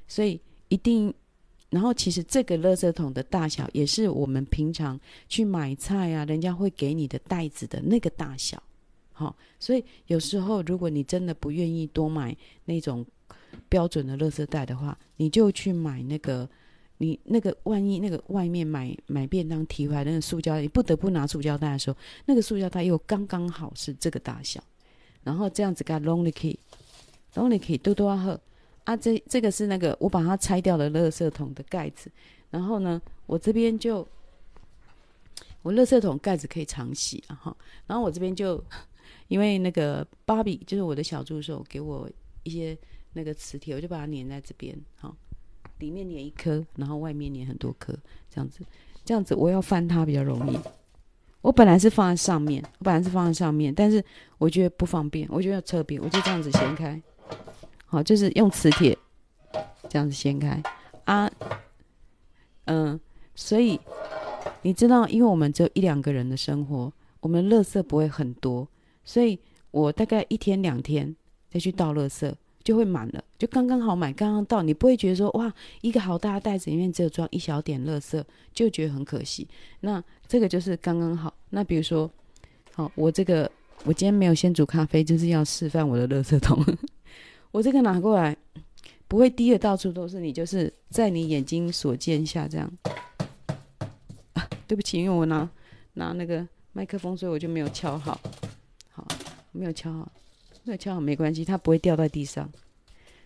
[0.08, 1.13] 所以一定。
[1.69, 8.62] 然后其实这个垃圾桶的大小也是我们平常去买菜啊，人家会给你的袋子的那个大小，
[9.12, 13.06] 好、所以有时候如果你真的不愿意多买那种
[13.69, 16.49] 标准的垃圾袋的话，你就去买那个。
[16.97, 24.63] 你那个万一那个外面买买便当提回来那个塑胶袋，你不得不拿塑胶袋的时候，那个塑胶袋又刚刚好是这个大小，
[25.21, 26.58] 然后这样子给它弄的可以，
[27.34, 28.39] 弄的可以多多啊喝
[28.86, 28.95] 啊！
[28.95, 32.10] 这这个是那个我把它拆掉的垃圾桶的盖子，
[32.50, 34.08] 然后呢，我这边就
[35.62, 38.63] 我垃圾桶盖子可以常洗啊哈，然后我这边就
[39.28, 42.10] 因为那个芭比就是我的小助手给我
[42.43, 42.78] 一些
[43.13, 45.13] 那个磁铁，我就把它粘在这边哈。
[45.80, 47.93] 里面粘一颗，然后外面粘很多颗，
[48.30, 48.60] 这样子，
[49.04, 50.58] 这样子我要翻它比较容易。
[51.41, 54.02] 我本来是放在上面，我本来是放在上面，但是
[54.38, 57.02] 我觉得不方便，我觉得侧边，我就这样子掀开。
[57.95, 58.97] 好，就是用磁铁
[59.88, 60.62] 这样子掀开
[61.05, 61.31] 啊，
[62.65, 62.99] 嗯，
[63.36, 63.79] 所以
[64.62, 68.67] 你知道，因为我们只有一两个人的生活，我们垃圾不会很多，
[69.05, 69.39] 所以
[69.71, 71.15] 我大概一天两天
[71.49, 72.34] 再去倒垃圾。
[72.65, 78.23] 就会满了，就刚刚好满，刚刚到，你不会觉得说哇，一个好大的袋子里面只有装一小点垃圾，
[78.55, 79.47] 就觉得很可惜。
[79.81, 81.31] 那这个就是刚刚好。
[81.51, 82.10] 那比如说，
[82.73, 83.51] 好，我这个
[83.84, 86.60] 我今天没有先煮咖啡，就是要示范我的垃圾桶。
[87.56, 88.36] 我这个拿过来，
[89.08, 92.70] 不会滴的到处都是，你就是在你眼睛所见下这样。
[94.68, 95.50] 对不起，因为我拿
[95.94, 98.20] 拿那个麦克风，所以我就没有敲好，
[98.91, 99.08] 好，
[99.54, 100.12] 没有敲好。
[100.65, 102.52] 没有敲好没关系，它不会掉在地上。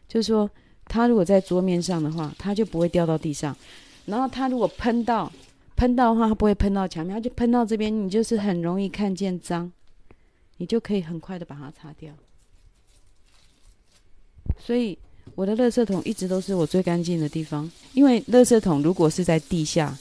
[0.08, 0.48] 就是说，
[0.86, 3.58] 它如果在桌面上的话，它就不会掉到地上。
[4.06, 5.32] 然后它如果喷到
[5.76, 9.72] 喷到的话，它不会喷到墙面，它就喷到这边，你就是很容易看见脏，
[10.58, 12.14] 你就可以很快的把它擦掉。
[14.64, 14.98] 所以
[15.36, 19.98] 我的垃圾桶一直都是我最干净的地方，因为垃圾桶如果是在地下，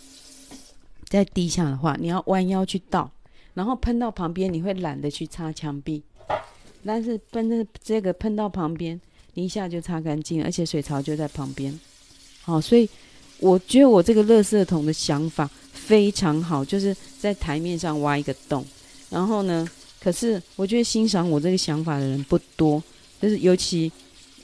[1.09, 3.11] 在地下的话，你要弯腰去倒，
[3.55, 6.03] 然后喷到旁边，你会懒得去擦墙壁。
[6.85, 8.99] 但是喷的这个喷到旁边，
[9.35, 11.79] 你一下就擦干净，而且水槽就在旁边。
[12.43, 12.89] 好，所以
[13.41, 18.65] 我觉得我这个垃圾桶的想法非常好，就是在台面上挖一个洞。
[19.11, 19.69] 然后呢，
[20.01, 22.83] 可是我觉得欣赏我这个想法的人不多，
[23.21, 23.91] 就是尤其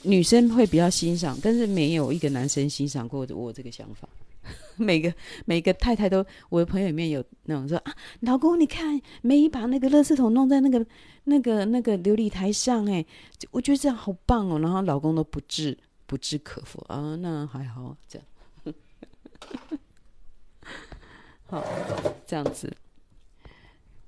[0.05, 4.07] 女生会比较欣赏，但是没有一个男生欣赏过我这个想法。
[4.77, 5.11] 每个
[5.45, 10.85] 每个太太都，我的朋友里面有那种说啊，老公你看，梅姨把那个垃圾桶弄在那个
[11.23, 13.03] 那个那个琉璃台上，哎，
[13.49, 14.59] 我觉得这样好棒哦。
[14.59, 18.75] 然后老公都不置不置可否啊，那还好这样，
[21.47, 21.63] 好
[22.27, 22.71] 这样子。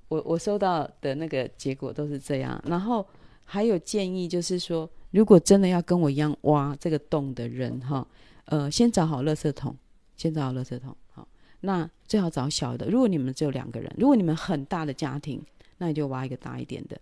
[0.10, 2.64] 我我收到的那个结果都是这样。
[2.68, 3.04] 然后
[3.44, 8.08] 还有建议就是说，如果真的要跟我一样挖这个洞的人哈，
[8.46, 9.76] 呃，先找好垃圾桶。
[10.18, 11.28] 先找好垃圾桶，好，
[11.60, 12.90] 那最好找小的。
[12.90, 15.40] 如果你们只有两个人，如果你们很大的家庭，
[15.78, 17.00] 那你就挖一个大一点的。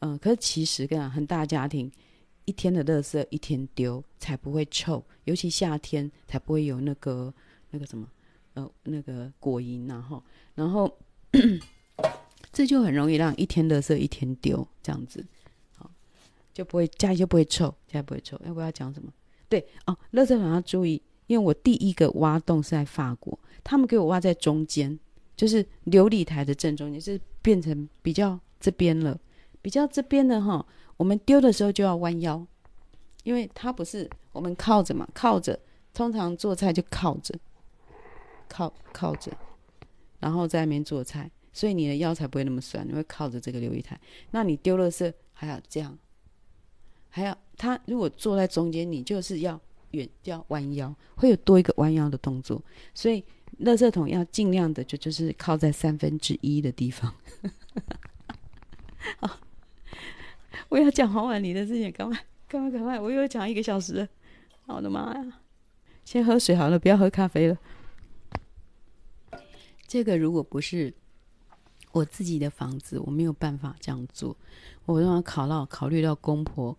[0.00, 1.88] 嗯、可是其实跟很大家庭，
[2.44, 7.32] 一天的垃圾一天丢才不会臭，尤其夏天才不会有那个
[7.70, 8.08] 那个什么
[8.54, 10.20] 呃那个果蝇，然后
[10.56, 10.92] 然 后
[12.52, 15.24] 这就很容易让一天垃圾一天丢这样子，
[16.56, 18.34] 就不会家里就不会臭，家里不会臭。
[18.42, 19.12] 哎，我要讲什么？
[19.46, 21.02] 对哦，垃圾桶要注意。
[21.26, 24.98] 因为我第一个挖洞是在法国，他们给我挖在中间，
[25.36, 29.20] 就是琉璃台的正中间，是变成比较这边了。
[29.60, 30.64] 比较这边的哈，
[30.96, 32.46] 我们丢的时候就要弯腰，
[33.24, 35.60] 因为它不是我们靠着嘛，靠着，
[35.92, 37.34] 通常做菜就靠着，
[38.48, 39.30] 靠靠着，
[40.20, 44.00] 然后在那边做菜，所以你的腰才不会那么酸，你会靠着这个琉璃台。
[44.30, 45.98] 那你丢垃圾还要这样，
[47.16, 49.58] 还要他如果坐在中间，你就是要。
[49.92, 52.60] 远要弯腰，会有多一个弯腰的动作，
[52.92, 53.24] 所以
[53.60, 57.14] 垃圾桶要尽量的就就是靠在三分之一的地方。
[59.20, 59.38] 好，
[60.68, 63.00] 我要讲黄婉玲的事情，赶快，赶快，赶快！
[63.00, 64.08] 我又讲一个小时了，
[64.66, 65.40] 我的妈呀！
[66.04, 67.56] 先喝水好了，不要喝咖啡了。
[69.86, 70.92] 这个如果不是
[71.92, 74.36] 我自己的房子，我没有办法这样做。
[74.84, 76.76] 我都要考到考虑到公婆，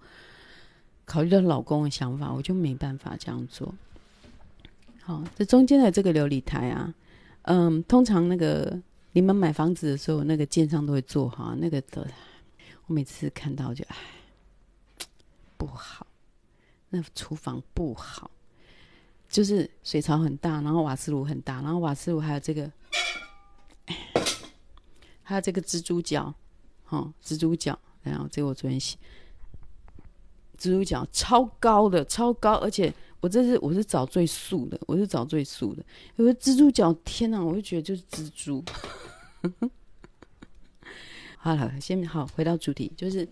[1.08, 3.74] 考虑到老公的想法，我就没办法这样做。
[5.02, 6.94] 好，这中间的这个琉璃台啊，
[7.44, 8.78] 嗯，通常那个
[9.14, 12.06] 你们买房子的时候，那个建商都会做哈那个的。
[12.88, 13.96] 我每次看到就唉，
[15.58, 16.06] 不好，
[16.90, 18.30] 那厨房不好，
[19.30, 22.72] 就是水槽很大，然后瓦斯炉很大，然后瓦斯炉还有这个，
[25.24, 26.34] 还有这个蜘蛛脚，
[26.86, 28.98] 哈，蜘蛛脚，然后这个我昨天洗，
[30.60, 32.94] 蜘蛛脚超高的，超高，而且。
[33.20, 35.84] 我这是我是找最素的，我是找最素的。
[36.18, 37.44] 有个蜘蛛脚，天哪！
[37.44, 38.64] 我就觉得就是蜘蛛。
[41.36, 43.28] 好了，先好回到主题，就是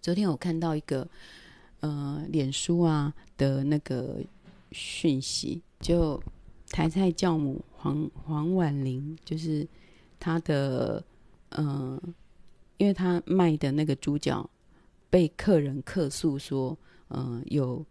[0.00, 1.06] 昨天我看到一个
[1.80, 4.16] 呃，脸书啊的那个
[4.72, 6.18] 讯息，就
[6.70, 9.68] 台菜教母黄黄婉玲，就是
[10.18, 11.04] 她的
[11.50, 12.00] 呃，
[12.78, 14.48] 因为她卖的那个猪脚
[15.16, 16.76] 被客人客诉说，
[17.08, 17.82] 呃，有。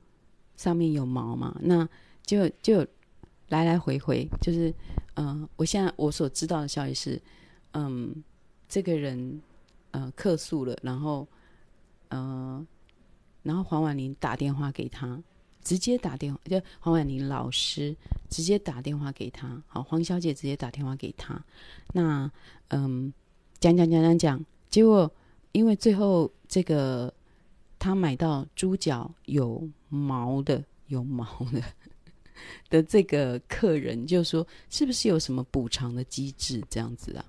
[0.58, 1.54] 上面有毛嘛？
[1.60, 1.86] 那
[2.24, 2.80] 就就
[3.50, 4.74] 来来回回，就是
[5.16, 7.22] 嗯、我现在我所知道的消息是，
[7.74, 8.24] 嗯，
[8.70, 9.42] 这个人
[9.92, 11.28] 呃客诉了，然后
[12.08, 12.66] 呃，
[13.44, 15.22] 然后黄婉玲打电话给他，
[15.62, 17.94] 直接打电话，就黄婉玲老师
[18.30, 21.44] 直接打电话给他，好，黄小姐直接打电话给他，
[21.94, 22.32] 那
[22.70, 23.12] 嗯，
[23.60, 25.12] 讲讲讲讲讲，结果
[25.56, 27.14] 因为最后这个。
[27.78, 31.62] 他买到猪脚有毛的，有毛的
[32.68, 36.64] 的这个客人就说：“是不是有什么补偿的机制？
[36.68, 37.24] 这样子啊，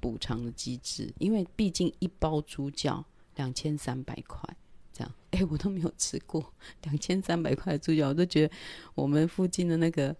[0.00, 1.10] 补偿的机制？
[1.18, 3.02] 因为毕竟一包猪脚
[3.36, 4.42] 两千三百块，
[4.92, 5.10] 这样。
[5.30, 8.54] 哎，我都没有吃过 两千三百块的猪脚，我都觉得
[8.94, 10.14] 我们附近的那个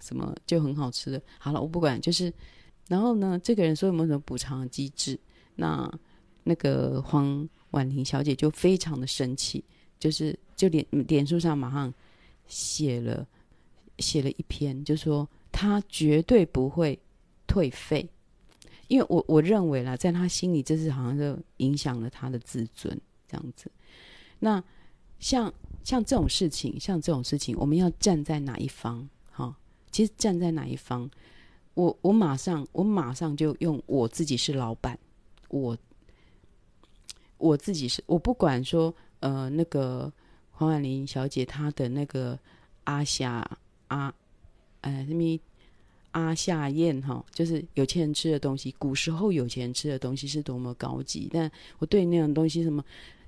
[0.00, 1.22] 什么就很好吃的。
[1.38, 2.32] 好了，我不管，就是
[2.88, 5.20] 然后呢，这个人说有没有什么补偿的机制？
[5.54, 5.88] 那
[6.48, 9.62] 那个黄。”婉玲小姐就非常的生气，
[9.98, 11.92] 就是就脸脸书上马上
[12.46, 13.28] 写了
[13.98, 16.98] 写了一篇，就说她绝对不会
[17.46, 18.08] 退费，
[18.86, 23.70] 因为我我认为啦，在她心里这是好像就影响了她的自尊这样子。
[24.38, 24.64] 那
[25.18, 25.52] 像
[25.84, 29.06] 像这种事情，像这种事情，我们要站在哪一方？
[29.30, 29.54] 哈，
[29.90, 31.08] 其实站在哪一方，
[31.74, 34.98] 我我马上我马上就用我自己是老板，
[35.50, 35.76] 我。
[37.38, 40.12] 我自己是，我不管说，呃，那个
[40.50, 42.38] 黄婉玲小姐她的那个
[42.84, 43.48] 阿夏
[43.86, 44.12] 阿，
[44.82, 45.40] 哎，什么
[46.10, 48.74] 阿夏宴哈，就是有钱人吃的东西。
[48.78, 52.84] 古时候有钱人吃的东西是多么高级，但我对那种东西什么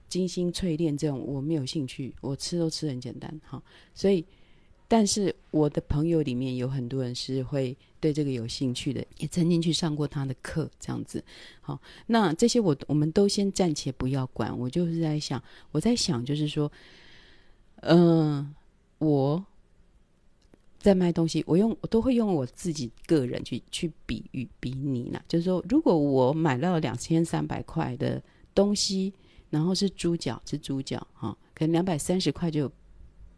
[0.08, 3.62] 精心淬炼这种我没有兴趣，我吃都吃很简单哈，
[3.94, 4.24] 所以。
[4.92, 11.22] 但是我的朋友里面有很多人是会对这个有兴趣的，也曾经去上过他的课，这样子。
[11.60, 14.58] 好，那这些我我们都先暂且不要管。
[14.58, 16.72] 我就是在想，我在想，就是说，
[17.82, 18.52] 嗯、
[18.98, 19.44] 我
[20.80, 25.22] 在卖东西，我用我都会用我自己个人去去比喻比拟呢。
[25.28, 28.20] 就是说，如果我买到两千三百块的
[28.52, 29.12] 东西，
[29.50, 32.68] 然后是猪脚，是猪脚，哈，可能两百三十块就。
[32.68, 32.74] 比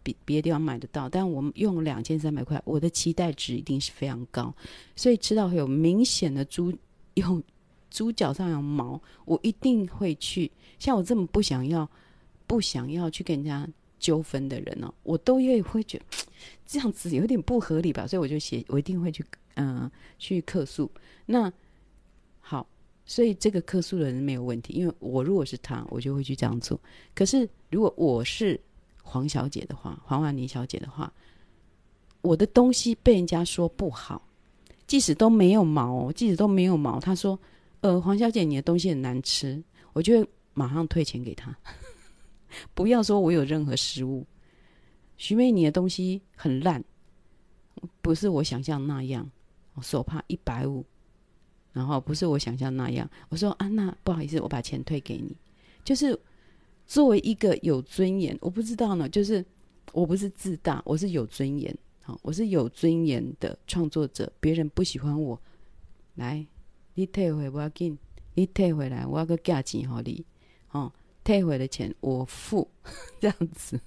[0.02, 4.54] 别别的地方买得到，但我们用两千三百块，我的期待值一定是非常高，
[4.96, 6.72] 所以吃到会有明显的猪
[7.14, 7.42] 有
[7.90, 10.50] 猪脚上有毛，我一定会去。
[10.78, 11.88] 像我这么不想要、
[12.46, 16.04] 不想要去跟人家纠纷的人哦，我都也会觉得
[16.66, 20.90] 这样子有点不合理吧，所以我就写，我一定会去嗯、去客诉。
[21.26, 21.52] 那
[22.40, 22.66] 好，
[23.04, 26.80] 所以这个客诉的人没有问题，因为我如果是他，我就会去这样做。
[27.14, 28.58] 可是如果我是
[29.02, 31.12] 黄小姐的话，黄婉妮小姐的话，
[32.22, 34.26] 我的东西被人家说不好，
[34.86, 37.38] 即使都没有毛，即使都没有毛，她说
[37.82, 39.62] ：“呃，黄小姐，你的东西很难吃。”
[39.92, 41.54] 我就会马上退钱给他，
[42.72, 44.26] 不要说我有任何失误。
[45.18, 46.82] 徐妹，你的东西很烂，
[48.00, 49.30] 不是我想象那样，
[49.74, 50.84] 我手帕一百五，
[51.72, 53.08] 然后不是我想象那样。
[53.28, 55.36] 我说：“啊，那不好意思，我把钱退给你。”
[55.84, 56.18] 就是。
[56.86, 59.42] 作为一个有尊严，我不知道呢，就是
[59.92, 64.30] 我不是自大，我是有尊严，好，我是有尊严的创作者。
[64.40, 65.40] 别人不喜欢我，
[66.16, 66.46] 来，
[66.94, 67.96] 你退回不要紧，
[68.34, 70.22] 你退回来，我要个价钱好你，
[70.72, 70.92] 哦，
[71.24, 72.68] 退回的钱我付，
[73.20, 73.80] 这样子。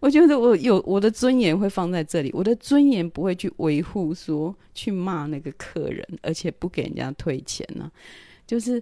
[0.00, 7.90] 我觉得我有我的尊严会放在这里，我的尊严不会去维护说去骂那个客人，而且不给人家退钱呢、
[8.46, 8.80] 就是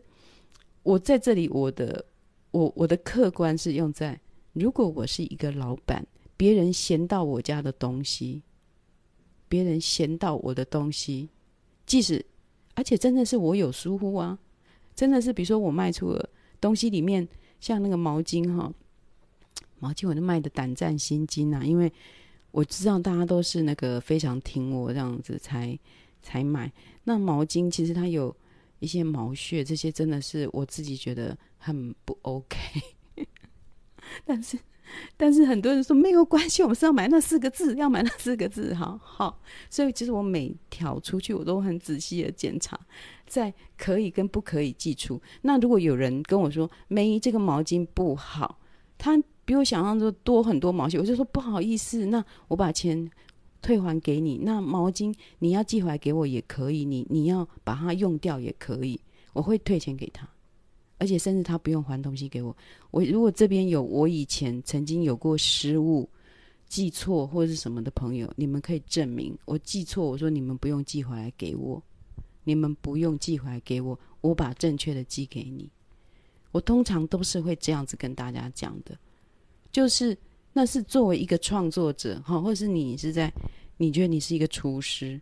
[0.82, 2.04] 我在这里，我的。
[2.52, 4.18] 我我的客观是用在，
[4.52, 8.42] 如果我是一个老板，别人嫌到我家的东西，
[9.48, 11.28] 别人嫌到我的东西，
[11.84, 12.24] 即使
[12.74, 14.38] 而且真的是我有疏忽啊，
[14.94, 16.28] 真的是比如说我卖出了
[16.60, 17.26] 东西里面，
[17.60, 18.72] 像那个毛巾哈，
[19.78, 21.92] 毛巾我都卖的胆战心惊啊，因为
[22.50, 25.78] 我知道大家都是那个非常听我这样子才
[26.22, 26.70] 才买。
[27.04, 28.34] 那毛巾其实它有
[28.78, 32.58] 一些毛屑，这些真的是我自己觉得很不 OK，
[34.26, 34.58] 但是。
[35.16, 39.40] 但是很多人说没有关系，我们是要买那四个字，要买那四个字，好好。
[39.70, 42.78] 所以其实我每条出去，我都很仔细的检查，
[43.26, 45.18] 在可以跟不可以寄出。
[45.40, 48.58] 那如果有人跟我说没这个毛巾不好，
[48.98, 53.10] 他比我想象中多很多毛线，我就说不好意思，那我把钱
[53.62, 54.40] 退还给你。
[54.42, 59.00] 那毛巾你要寄回来给我也可以，你你要把它用掉也可以，
[59.32, 60.28] 我会退钱给他。
[61.02, 62.56] 而且甚至他不用还东西给我，
[62.92, 66.08] 我如果这边有我以前曾经有过失误、
[66.68, 70.08] 记错或者是什么的朋友，你们可以证明我记错。
[70.08, 71.82] 我说你们不用寄回来给我，
[72.44, 75.68] 你们不用寄回来给我，我把正确的寄给你。
[76.52, 78.96] 我通常都是会这样子跟大家讲的，
[79.72, 80.16] 就是
[80.52, 83.28] 那是作为一个创作者哈，或是你是在
[83.76, 85.20] 你觉得你是一个厨师，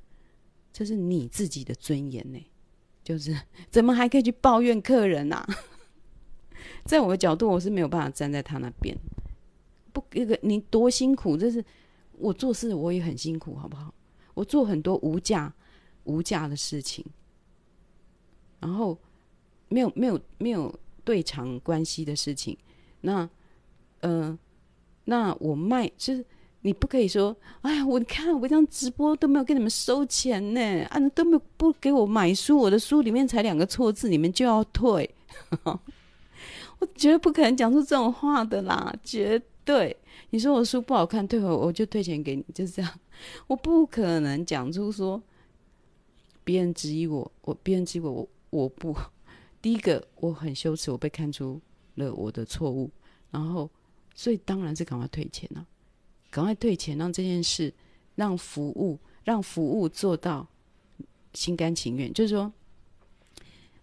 [0.74, 2.38] 这是你自己的尊严呢。
[3.02, 3.34] 就是
[3.70, 5.48] 怎么还可以去抱怨客人、啊？
[6.84, 8.96] 在我的角度，我是没有办法站在他那边。
[9.92, 11.64] 不，一个你多辛苦，这是
[12.18, 13.92] 我做事我也很辛苦，好不好？
[14.34, 15.52] 我做很多无价
[16.04, 17.04] 无价的事情，
[18.60, 18.98] 然后
[19.68, 20.72] 没有没有没有
[21.04, 22.56] 对偿关系的事情。
[23.00, 23.28] 那
[24.00, 24.38] 嗯、
[25.04, 26.24] 那我卖就是。
[26.62, 35.08] 你不可以说，哎呀，我看我这样直播都没有给你们收钱呢，啊，都没有不给我买书，我的书里面才两个错字，你们就要退，
[36.80, 39.96] 我绝对不可能讲出这种话的啦，绝对。
[40.30, 43.00] 你说我书不好看，退回我就退钱给你，就是这样。
[43.46, 45.22] 我不可能讲出说
[46.42, 48.96] 别人质疑我，我别人质疑我，我我不。
[49.62, 51.60] 第一个我很羞耻，我被看出
[51.96, 52.90] 了我的错误，
[53.30, 53.70] 然后
[54.14, 55.66] 所以当然是赶快退钱了。
[56.30, 57.74] 赶快退钱，让这件事，
[58.14, 60.46] 让服务，让服务做到
[61.34, 62.10] 心甘情愿。
[62.14, 62.50] 就是说，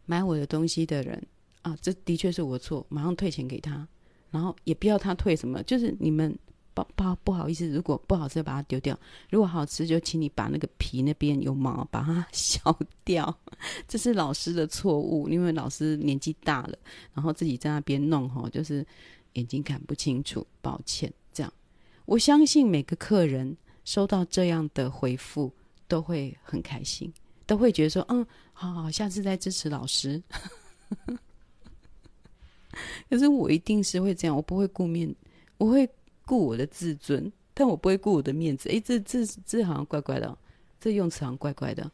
[0.05, 1.21] 买我的东西的人
[1.67, 3.85] 啊，这的确是我错，马上退钱给他，
[4.31, 6.33] 然后也不要他退什么，就是你们
[6.73, 8.97] 不不不好意思，如果不好吃就把它丢掉，
[9.29, 12.61] 如果好吃就请你把那个皮那边有毛把它 削
[13.03, 13.37] 掉，
[13.85, 16.77] 这是老师的错误，因为老师年纪大了，
[17.13, 18.85] 然后自己在那边弄哈，就是
[19.33, 21.11] 眼睛看不清楚，抱歉。
[21.33, 21.53] 这样
[22.05, 25.51] 我相信每个客人收到这样的回复
[25.87, 27.11] 都会很开心，
[27.45, 30.21] 都会觉得说：“嗯，好好，下次再支持老师。”
[33.09, 35.13] 可是我一定是会这样，我不会顾面，
[35.57, 35.89] 我会
[36.25, 38.69] 顾我的自尊，但我不会顾我的面子。
[38.69, 40.37] 诶，这这这好像怪怪的，
[40.79, 41.89] 这用词好像怪怪的。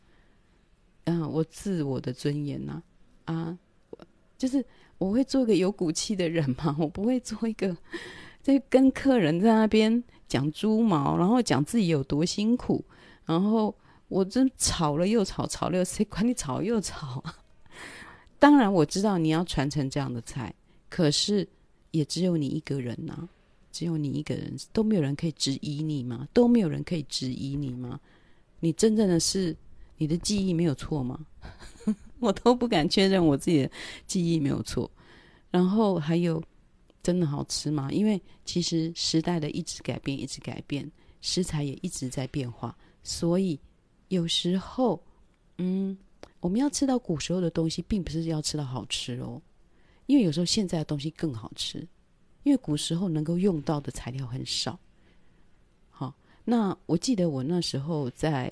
[1.05, 2.81] 嗯，我自我的尊严呐，
[3.25, 3.57] 啊，
[4.37, 4.65] 就是
[4.97, 7.75] 我会做一个有骨气的人嘛， 我不会做一个。
[8.41, 12.83] 在跟客人在那边讲猪毛，然后讲自己有多辛苦，
[13.25, 13.73] 然后
[14.09, 17.37] 我真吵了又吵，吵了又谁管你吵又吵啊？
[18.39, 20.53] 当然我知道你要传承这样的菜，
[20.93, 21.47] 可是
[21.89, 23.27] 也只有你一个人呐、
[23.71, 26.27] 只有你一个人，都没有人可以质疑你吗？
[26.31, 27.99] 都没有人可以质疑你吗？
[28.59, 29.57] 你真正的是
[29.97, 31.25] 你的记忆没有错吗？
[32.19, 33.71] 我都不敢确认我自己的
[34.05, 34.89] 记忆没有错，
[35.49, 36.41] 然后还有。
[37.01, 37.91] 真的好吃吗？
[37.91, 40.89] 因为其实时代的一直改变，一直改变，
[41.19, 42.73] 食材也一直在变化，
[43.03, 43.59] 所以
[44.07, 45.03] 有时候，
[45.57, 45.97] 嗯，
[46.39, 49.41] 我们要吃到古时候的东西，并不是要吃到好吃哦，
[50.05, 51.87] 因为有时候现在的东西更好吃，
[52.43, 54.79] 因为古时候能够用到的材料很少。
[55.89, 56.13] 好，
[56.45, 58.51] 那我记得我那时候在。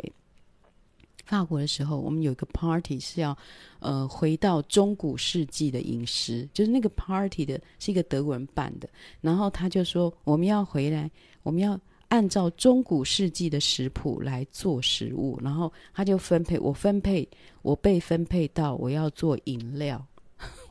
[1.23, 3.37] 法国的时候，我们有一个 party 是要，
[3.79, 8.89] 呃，回到中古世纪的饮食，就是那个 party 的是一个德国人办的，
[9.21, 11.09] 然后他就说我们要回来，
[11.43, 11.79] 我们要
[12.09, 17.25] 按照中古世纪的食谱来做食物，然后他就分配，我分配，
[17.61, 20.05] 我被分配到我要做饮料，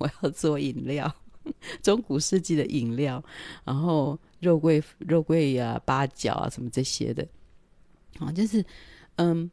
[0.01, 1.15] 我要做饮料，
[1.81, 3.23] 中古世纪的饮料，
[3.65, 7.25] 然后肉桂肉桂呀、啊、八角啊什么这些的，
[8.19, 8.65] 啊，就是
[9.17, 9.49] 嗯。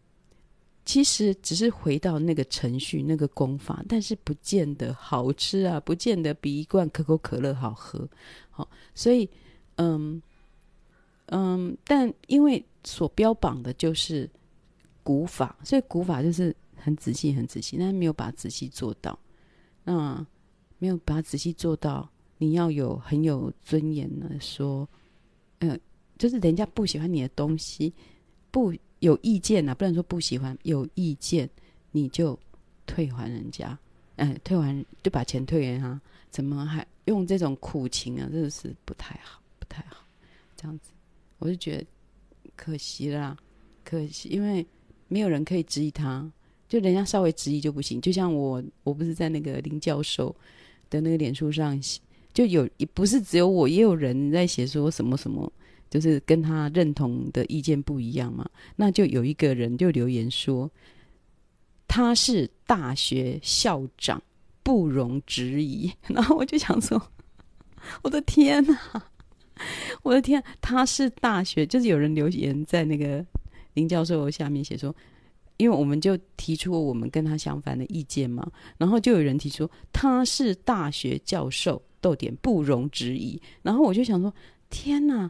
[0.90, 8.08] 其实只是回到那个程序、那个功法，但是不见得好吃啊，不见得比一罐可口可乐好喝。
[8.50, 9.30] 好，所以，
[9.76, 10.22] 嗯
[11.26, 14.30] 嗯，但因为所标榜的就是
[15.04, 19.20] 古法，所以古法就是很仔细、很仔细，但是没有把仔细做到。
[19.84, 20.26] 那
[20.80, 24.88] 没有把它仔细做到，你要有很有尊严的说，
[25.60, 25.80] 嗯，
[26.18, 27.94] 就是人家不喜欢你的东西，
[28.52, 28.74] 不。
[29.02, 30.58] 有意见呐、啊，不能说不喜欢。
[30.64, 31.48] 有意见，
[31.92, 32.36] 你就
[32.88, 33.78] 退还人家，
[34.16, 36.02] 哎，退还就把钱退给他，
[36.32, 38.28] 怎么还用这种苦情啊？
[38.32, 39.98] 真的是不太好，不太好，
[40.56, 40.90] 这样子，
[41.38, 41.86] 我就觉得
[42.56, 43.38] 可惜啦，
[43.84, 44.66] 可惜，因为
[45.08, 46.28] 没有人可以质疑他，
[46.68, 48.02] 就人家稍微质疑就不行。
[48.02, 50.36] 就像我，我不是在那个林教授
[50.90, 51.80] 的那个脸书上，
[52.34, 55.52] 就有不是只有我，也有人在写说什么什么。
[55.90, 60.70] 就是跟他认同的意见不一样嘛，那就有一个人就留言说，
[61.88, 64.22] 他是大学校长，
[64.64, 65.90] 不容置疑。
[66.10, 67.02] 然后我就想说，
[68.04, 68.78] 我的天哪，
[70.04, 73.26] 我的天，他是大学，就是有人留言在那个
[73.74, 74.94] 林教授下面写说，
[75.58, 83.42] 因为我们就提出我们跟他相反的意见嘛，然后就有人提出他是大学教授，逗点不容置疑。
[83.62, 84.34] 然后我就想说，
[84.70, 85.30] 天哪！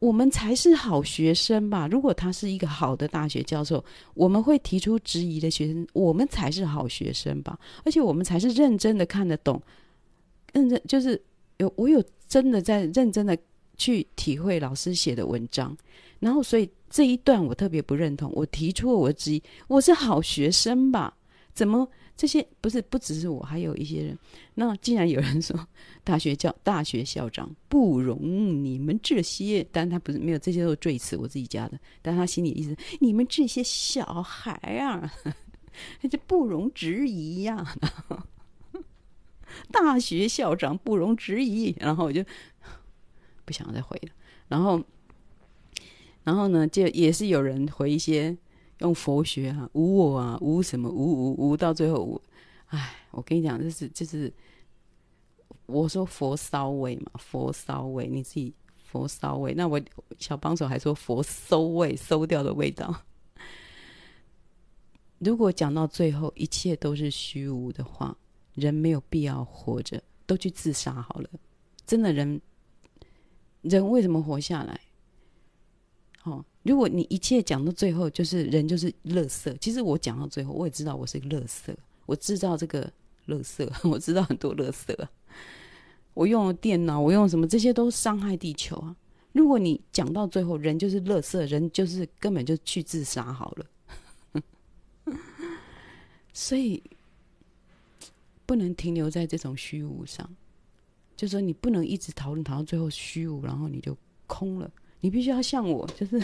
[0.00, 1.88] 我们才是好学生吧？
[1.88, 3.84] 如果他是一个好的大学教授，
[4.14, 7.58] 我们会提出质疑的学生，我们才是好学生吧？
[7.84, 9.60] 而且我们才是认真的看得懂，
[10.52, 11.20] 认真就是
[11.56, 13.36] 有我有真的在认真的
[13.76, 15.76] 去体会老师写的文章，
[16.20, 21.16] 然后所以这一段我特别不认同，我提出了我的质疑，我是好学生吧？
[21.54, 21.88] 怎么？
[22.16, 24.18] 这些不是不只是我，还有一些人。
[24.54, 25.56] 那既然有人说
[26.02, 28.18] 大学教大学校长不容
[28.64, 31.78] 你们这些，但他不是没有这些都是赘词，我自己加的。
[32.02, 35.08] 但他心里意思，你们这些小孩啊，
[36.10, 37.64] 这不容置疑呀、
[39.70, 42.24] 大学校长不容置疑，然后我就
[43.44, 44.12] 不想再回了。
[44.48, 44.82] 然后，
[46.28, 48.36] 然后呢，就也是有人回一些。
[48.80, 52.20] 用佛学啊，无我啊，无什么，无无无，到最后无。
[52.66, 54.30] 哎，我跟你讲，这是就是，
[55.64, 59.54] 我说佛骚味嘛，佛骚味，你自己佛骚味。
[59.54, 59.80] 那我
[60.18, 62.94] 小帮手还说佛收味，馊掉的味道。
[65.18, 68.14] 如果讲到最后一切都是虚无的话，
[68.54, 71.28] 人没有必要活着，都去自杀好了。
[71.84, 72.40] 真的人，
[73.62, 74.78] 人为什么活下来？
[76.64, 82.92] 如果你一切讲到最后就是人就是垃圾，其实我讲到最后我也知道我是个垃圾，我制造这个
[83.26, 84.94] 垃圾，我知道 很多垃圾，
[86.14, 88.94] 我用电脑，我用什么，这些都伤害地球啊！
[89.32, 93.66] 如果你讲到最后人就是垃圾，人就是根本就去自杀好了，
[96.34, 96.82] 所以
[98.44, 100.28] 不能停留在这种虚无上，
[101.16, 103.96] 就说你不能一直讨论讨论到最后虚无，然后你就
[104.26, 104.70] 空了。
[105.00, 106.20] 你必须要像我，就是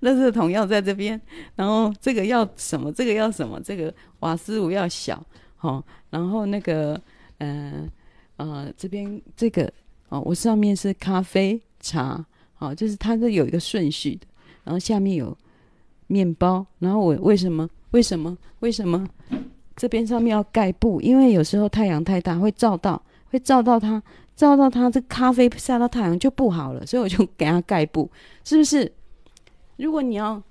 [0.00, 1.20] 垃圾桶要在这边，
[1.56, 5.22] 然后这个要什么，这个要什么，这个瓦斯炉要小，
[5.60, 7.00] 哦，然后那个，
[7.38, 7.86] 呃，
[8.36, 9.70] 呃，这边这个，
[10.08, 12.24] 哦，我上面是咖啡茶，
[12.58, 14.26] 哦，就是它是有一个顺序的，
[14.64, 15.36] 然后下面有
[16.06, 19.06] 面包，然后我为什么，为什么，为什么
[19.76, 21.00] 这边上面要盖布？
[21.00, 24.02] 因为有时候太阳太大会照到，会照到它。
[24.36, 28.10] 照到它，这咖啡晒到太阳就不好了，所以我就给它盖布，
[28.42, 28.90] 是不是？
[29.76, 30.42] 如果你要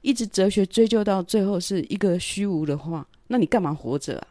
[0.00, 4.26] 一直哲学追究到最后是一个虚无的话，那你干嘛活着啊？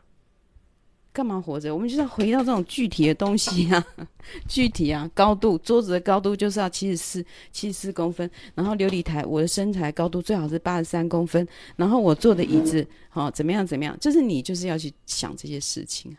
[1.13, 1.73] 干嘛活着？
[1.73, 3.81] 我们就是要回到这种具体的东西啊，
[4.49, 11.47] 具体啊，高度，桌子的高度就是要七十四七十四公分，然后琉璃台我的身材高度最好是八十三公分，
[11.77, 13.97] 然后我坐的椅子好怎么样怎么样？
[14.01, 16.13] 就是你就是要去想这些事情。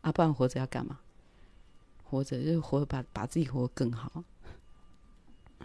[0.00, 0.98] 啊，不然活着要干嘛？
[2.04, 4.24] 活着就是活，把把自己活更好。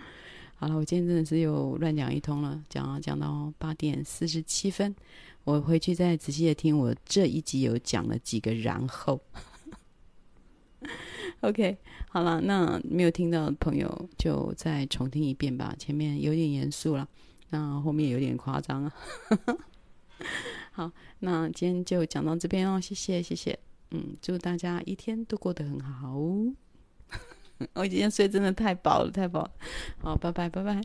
[0.55, 4.93] 好了，我今天真的是又乱讲一通了，讲讲到八点四十七分，
[5.45, 9.21] 我回去再仔细的听我这一集有讲了几个然后。
[11.41, 11.77] OK，
[12.09, 17.07] 好了，那没有听到的朋友就再重听一遍吧，前面有点严肃了，
[17.49, 18.93] 那后面有点夸张啊。
[20.71, 23.57] 好，那今天就讲到这边哦，谢谢，谢谢。
[23.93, 26.51] 嗯，祝大家一天都过得很好哦。
[27.73, 29.51] 我 今天睡真的太饱了，太饱了。
[30.01, 30.81] 好，拜拜，拜拜。